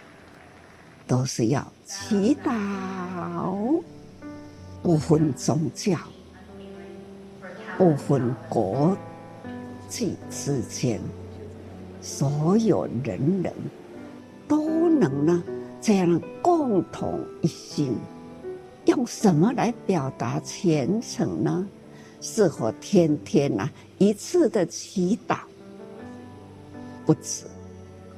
[1.07, 3.80] 都是要祈祷，
[4.82, 5.97] 不分宗教，
[7.78, 8.95] 不分国
[9.89, 11.01] 际之间，
[12.03, 13.51] 所有人人
[14.47, 15.43] 都能呢
[15.80, 17.97] 这样共同一心。
[18.84, 21.66] 用什么来表达虔诚呢？
[22.20, 25.39] 是否天天呐、一次的祈祷
[27.07, 27.44] 不止，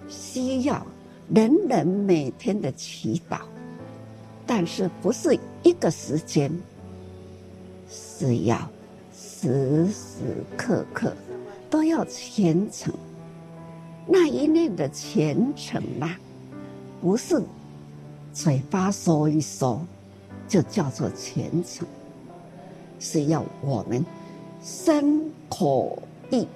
[0.09, 0.85] 需要
[1.33, 3.43] 人人每天的祈祷，
[4.47, 6.51] 但是不是一个时间，
[7.89, 8.59] 是要
[9.15, 11.13] 时时刻刻
[11.69, 12.93] 都要虔诚。
[14.07, 16.19] 那一念的虔诚啊，
[17.01, 17.41] 不是
[18.33, 19.81] 嘴巴说一说。
[20.49, 21.87] 就叫做虔诚，
[22.99, 24.03] 是要我们
[24.63, 26.49] 身口意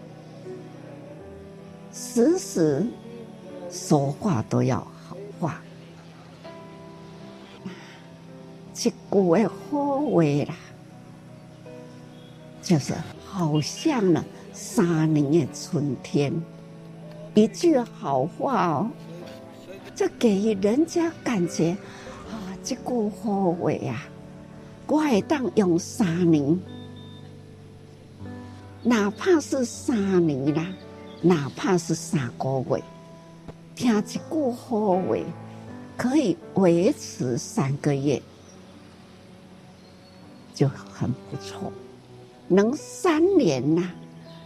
[1.93, 2.86] 时时
[3.70, 5.62] 说话都要好话，
[8.74, 10.55] 一句的好话啦，
[12.62, 12.95] 就是
[13.26, 14.24] 好像呢
[14.55, 16.32] 三年的春天，
[17.34, 18.90] 一句好话哦，
[19.95, 21.76] 就给人家感觉
[22.30, 22.57] 啊。
[22.64, 24.03] 这句好话啊，
[24.86, 26.59] 我会当用三年，
[28.82, 30.66] 哪怕是三年啦，
[31.23, 32.83] 哪怕是三个月，
[33.77, 35.16] 听一句好话
[35.97, 38.20] 可以维持三个月，
[40.53, 41.73] 就很不错。
[42.49, 43.89] 能三年呐，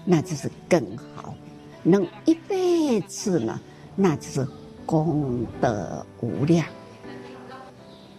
[0.04, 1.34] 那就是更好；
[1.82, 3.58] 能一辈子呢，
[3.94, 4.46] 那就是
[4.84, 6.66] 功德无量。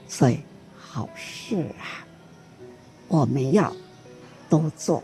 [0.08, 0.40] 所以
[0.76, 2.04] 好事啊，
[3.08, 3.72] 我们要
[4.50, 5.04] 多做，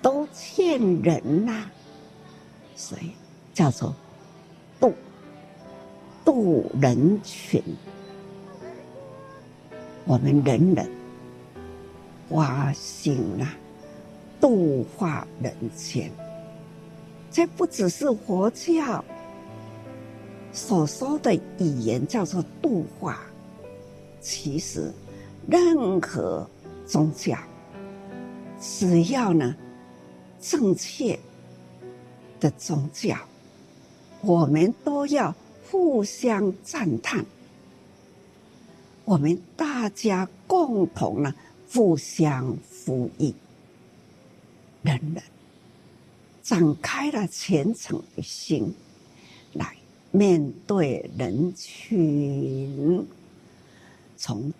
[0.00, 1.68] 多劝人呐、
[2.82, 3.12] 所以
[3.54, 3.94] 叫做
[4.80, 4.92] 度
[6.24, 7.62] 度人群，
[10.04, 10.90] 我们人人
[12.28, 13.54] 花心啊，
[14.40, 16.10] 度化人间。
[17.30, 19.04] 这不只是佛教
[20.52, 23.20] 所说的语言，叫做度化。
[24.20, 24.92] 其实，
[25.48, 26.44] 任何
[26.84, 27.38] 宗教，
[28.60, 29.54] 只要呢
[30.40, 31.16] 正确
[32.42, 33.16] 的宗教，
[34.20, 35.32] 我们都要
[35.70, 37.24] 互相赞叹，
[39.04, 41.32] 我们大家共同呢
[41.72, 43.32] 互相呼应，
[44.82, 45.22] 人人
[46.42, 48.74] 展开了虔诚的心
[49.52, 49.76] 来
[50.10, 53.06] 面对人群。
[54.16, 54.52] 从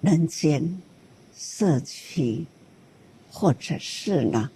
[0.00, 0.82] 人间、
[1.36, 2.44] 社区，
[3.30, 4.50] 或者是呢，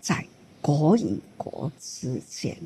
[0.00, 0.26] 在
[0.64, 2.56] 国与国之间，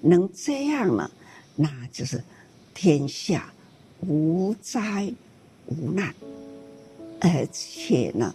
[0.00, 1.10] 能这样呢，
[1.54, 2.24] 那就是
[2.72, 3.52] 天下
[4.00, 5.12] 无灾
[5.66, 6.14] 无难，
[7.20, 8.34] 而且呢，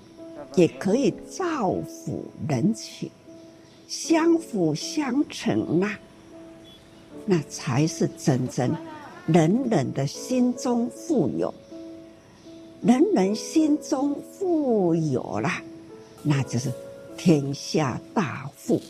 [0.53, 3.09] 也可以造福人群，
[3.87, 5.99] 相辅相成啊，
[7.25, 8.71] 那才是真正
[9.25, 11.51] 人人的心中富有。
[12.83, 15.49] 人人心中富有了，
[16.21, 16.71] 那就是
[17.23, 18.81] 天下大富，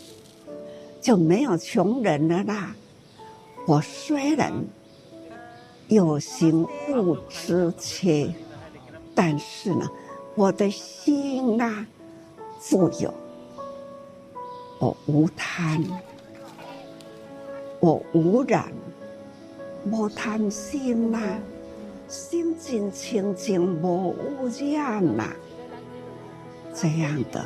[1.02, 2.74] 就没有穷人了啦。
[3.68, 4.54] 我虽然
[5.90, 8.34] 有形物之缺，
[9.14, 9.86] 但是呢，
[10.34, 11.86] 我的心啊
[12.58, 13.14] 富有，
[14.80, 15.84] 我无贪，
[17.82, 18.72] 我无染，
[19.92, 21.20] 无贪心呐、
[22.08, 25.26] 心净清净无污染呐，
[26.74, 27.46] 这样的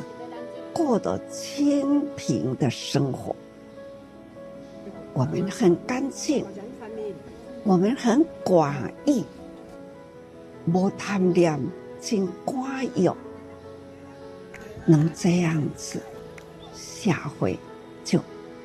[0.76, 3.34] 过得清贫的生活，
[5.14, 6.44] 我们很干净，
[7.64, 8.74] 我们很寡
[9.06, 9.24] 义，
[10.70, 11.58] 无贪恋，
[11.98, 13.10] 真寡欲，
[14.84, 15.98] 能这样子，
[16.74, 17.58] 下回
[18.04, 18.20] 就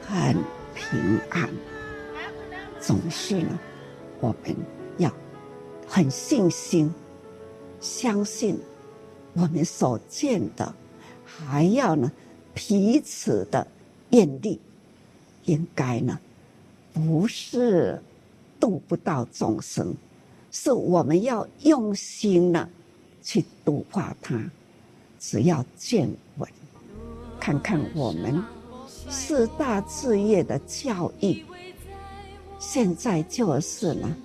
[0.06, 0.36] 很
[0.76, 1.50] 平安。
[2.82, 3.58] 总是呢，
[4.20, 4.54] 我们
[4.98, 5.10] 要
[5.88, 6.94] 很信心，
[7.80, 8.60] 相信
[9.32, 10.76] 我们所见的，
[11.38, 12.12] 还要呢
[12.54, 13.66] 彼此的
[14.10, 14.60] 愿力，
[15.46, 16.20] 应该呢
[16.94, 18.02] 不是
[18.60, 19.96] 度不到众生，
[20.52, 22.70] 是我们要用心呢
[23.24, 24.52] 去度化他。
[25.20, 26.50] 只要见闻，
[27.40, 28.44] 看看我们
[29.10, 31.46] 四大志业的教育。
[32.60, 34.16] 现在就是呢，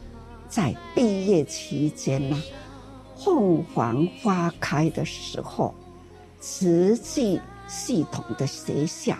[0.48, 2.42] 在毕业期间呢，
[3.16, 5.74] 凤凰花开的时候，
[6.40, 9.16] 实际系统的学校，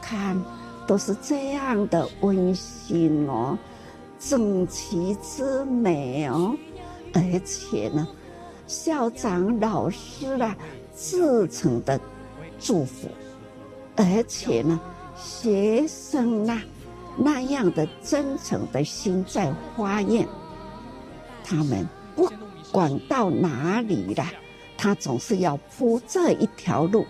[0.00, 0.40] 看
[0.86, 3.58] 都是这样的温馨哦，
[4.18, 6.56] 整齐之美哦，
[7.12, 8.06] 而且呢，
[8.66, 10.56] 校长老师啊，
[10.96, 12.00] 至诚的
[12.58, 13.08] 祝福，
[13.96, 14.80] 而且呢，
[15.16, 16.62] 学生啊。
[17.14, 20.26] 那样的真诚的心在发愿，
[21.44, 22.26] 他们不
[22.72, 24.24] 管到哪里了，
[24.82, 27.06] 他总是要铺这一条路，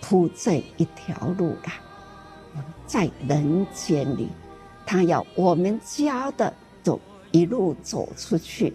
[0.00, 2.62] 铺这一条路了。
[2.86, 4.30] 在人间里，
[4.86, 6.50] 他要我们教的
[6.82, 6.98] 走
[7.32, 8.74] 一路走出去，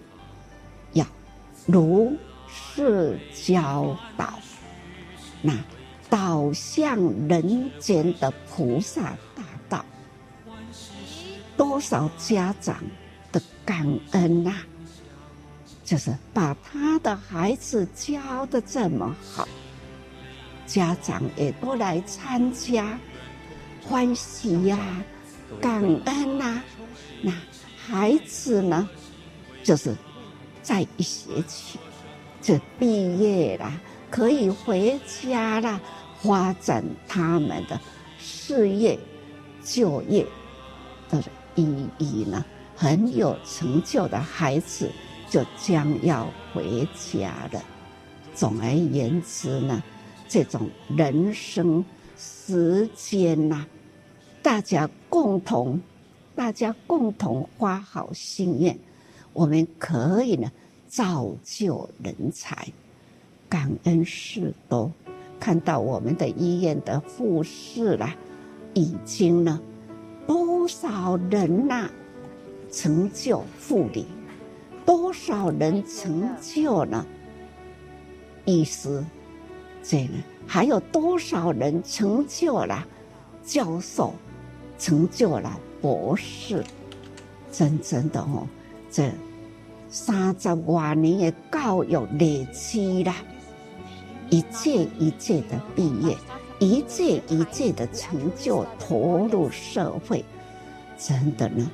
[0.91, 1.03] 要
[1.65, 2.15] 如
[2.47, 4.37] 是教导，
[5.41, 5.57] 那
[6.11, 9.83] 导向人间的菩萨大道。
[11.57, 12.83] 多少家长
[13.31, 14.67] 的感恩呐、啊，
[15.93, 19.47] 就是把他的孩子教的这么好，
[20.65, 22.97] 家长也都来参加，
[23.83, 24.75] 欢喜呀、
[25.61, 26.63] 感恩呐、
[27.21, 27.31] 那
[27.77, 28.89] 孩子呢，
[29.63, 29.95] 就是
[30.63, 31.77] 在一学期
[32.41, 33.71] 就毕业了，
[34.09, 35.79] 可以回家了，
[36.23, 37.79] 发展他们的
[38.17, 38.97] 事业、
[39.63, 40.25] 就业
[41.07, 41.23] 的。
[41.55, 42.43] 意义呢，
[42.75, 44.91] 很有成就的孩子
[45.33, 47.63] 就将要回家了。
[48.35, 49.81] 总而言之呢，
[50.27, 51.83] 这种人生
[52.15, 53.65] 时间呐、
[54.43, 55.81] 大家共同，
[56.35, 58.77] 大家共同发好心愿，
[59.33, 60.51] 我们可以呢
[60.87, 62.67] 造就人才，
[63.49, 64.91] 感恩事多。
[65.39, 68.15] 看到我们的医院的护士啦，
[68.75, 69.59] 已经呢。
[70.27, 71.89] 多少人呐、
[72.71, 74.05] 成就护理，
[74.85, 77.05] 多少人成就了
[78.45, 79.03] 医师，
[79.81, 80.13] 这个
[80.45, 82.85] 还有多少人成就了
[83.43, 84.13] 教授，
[84.77, 86.63] 成就了博士？
[87.51, 88.47] 真正的哦，
[88.89, 89.11] 这
[89.89, 93.13] 三十多年的教育累积了，
[94.29, 96.17] 一届一届的毕业。
[96.59, 100.23] 一届一届的成就投入社会，
[100.97, 101.69] 真的呢，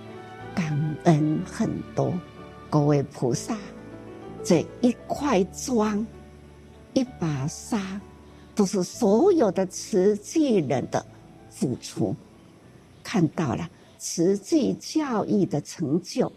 [0.56, 2.12] 感恩很多。
[2.70, 3.58] 各位菩萨，
[4.44, 6.06] 这一块砖、
[6.94, 8.00] 一把沙，
[8.54, 11.04] 都是所有的慈济人的
[11.50, 12.16] 付出。
[13.04, 16.32] 看到了慈济教育的成就，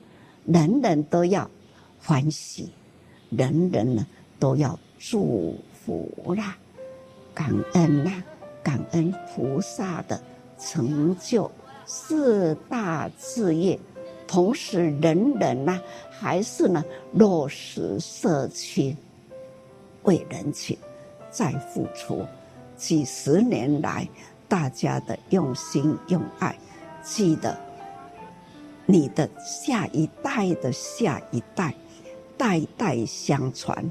[0.47, 1.51] 人人都要
[1.99, 2.73] 欢喜，
[3.31, 4.07] 人人呢
[4.39, 6.57] 都要祝福啦，
[7.35, 8.23] 感恩啦。
[8.65, 10.23] 感恩菩萨的
[10.57, 11.51] 成就
[11.85, 13.77] 四大志业，
[14.33, 15.79] 同时人人呢
[16.11, 18.97] 还是呢落实社区，
[20.05, 20.75] 为人群
[21.31, 22.25] 在付出
[22.75, 24.09] 几十年来
[24.49, 26.57] 大家的用心用爱，
[27.03, 27.55] 记得
[28.87, 31.75] 你的下一代的下一代，
[32.39, 33.85] 代代相传，《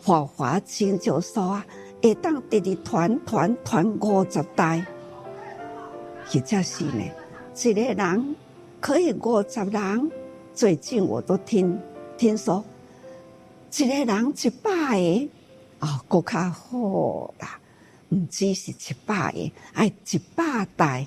[0.00, 1.66] 法华经》就说啊。
[2.00, 4.86] 会当直直传传传五十代，
[6.26, 7.02] 或者是呢，
[7.56, 8.36] 一个人
[8.80, 10.10] 可以五十人。
[10.54, 11.78] 最近我都听
[12.16, 12.64] 听说，
[13.76, 15.28] 一个人一百个
[15.86, 17.58] 啊，更加好啦。
[18.08, 21.06] 唔只是一百个，爱一百代；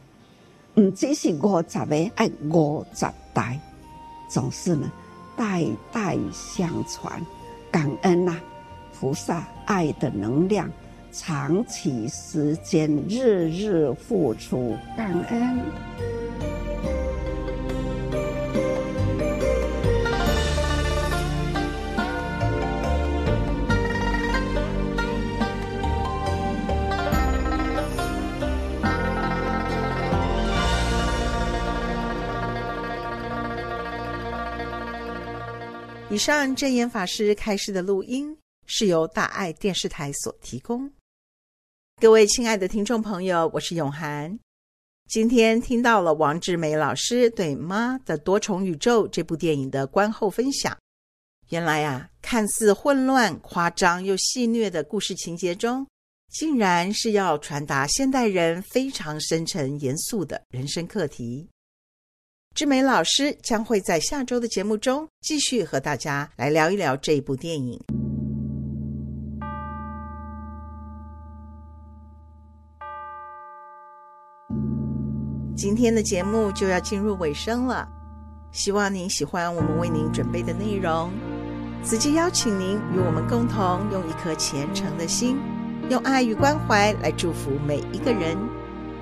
[0.75, 3.59] 唔只是五十个，爱五十代。
[4.29, 4.89] 总是呢，
[5.35, 7.21] 代代相传，
[7.69, 8.39] 感恩呐、
[8.93, 10.69] 菩萨爱的能量。
[11.11, 16.52] 长期时间，日日付出，感恩。
[36.13, 38.37] 以上正言法师开示的录音
[38.67, 40.91] 是由大爱电视台所提供。
[41.99, 44.37] 各位亲爱的听众朋友，我是永涵。
[45.09, 50.77] 今天听到了王志梅老师对《妈的多重宇宙》这部电影的观后分享。
[51.49, 55.87] 原来啊，看似混乱、夸张又戏谑的故事情节中，
[56.29, 61.49] 竟然是要传达现代人非常深沉、严肃的人生课题。
[62.55, 67.81] 志梅老师将会在下周的节目中继续和大家来聊一聊这一部电影。
[75.55, 77.87] 今天的节目就要进入尾声了，
[78.51, 81.11] 希望您喜欢我们为您准备的内容。
[81.81, 85.39] 此际邀请您与我们共同用一颗虔诚的心，
[85.89, 88.37] 用爱与关怀来祝福每一个人。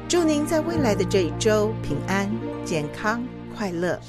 [0.08, 2.30] 祝您在未来的这一周平安、
[2.66, 3.22] 健康、
[3.62, 4.00] 快乐。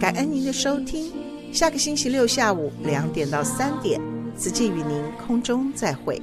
[0.00, 1.12] 感恩您的收听，
[1.52, 4.00] 下个星期六下午两点到三点，
[4.36, 6.20] 此际与您空中再会。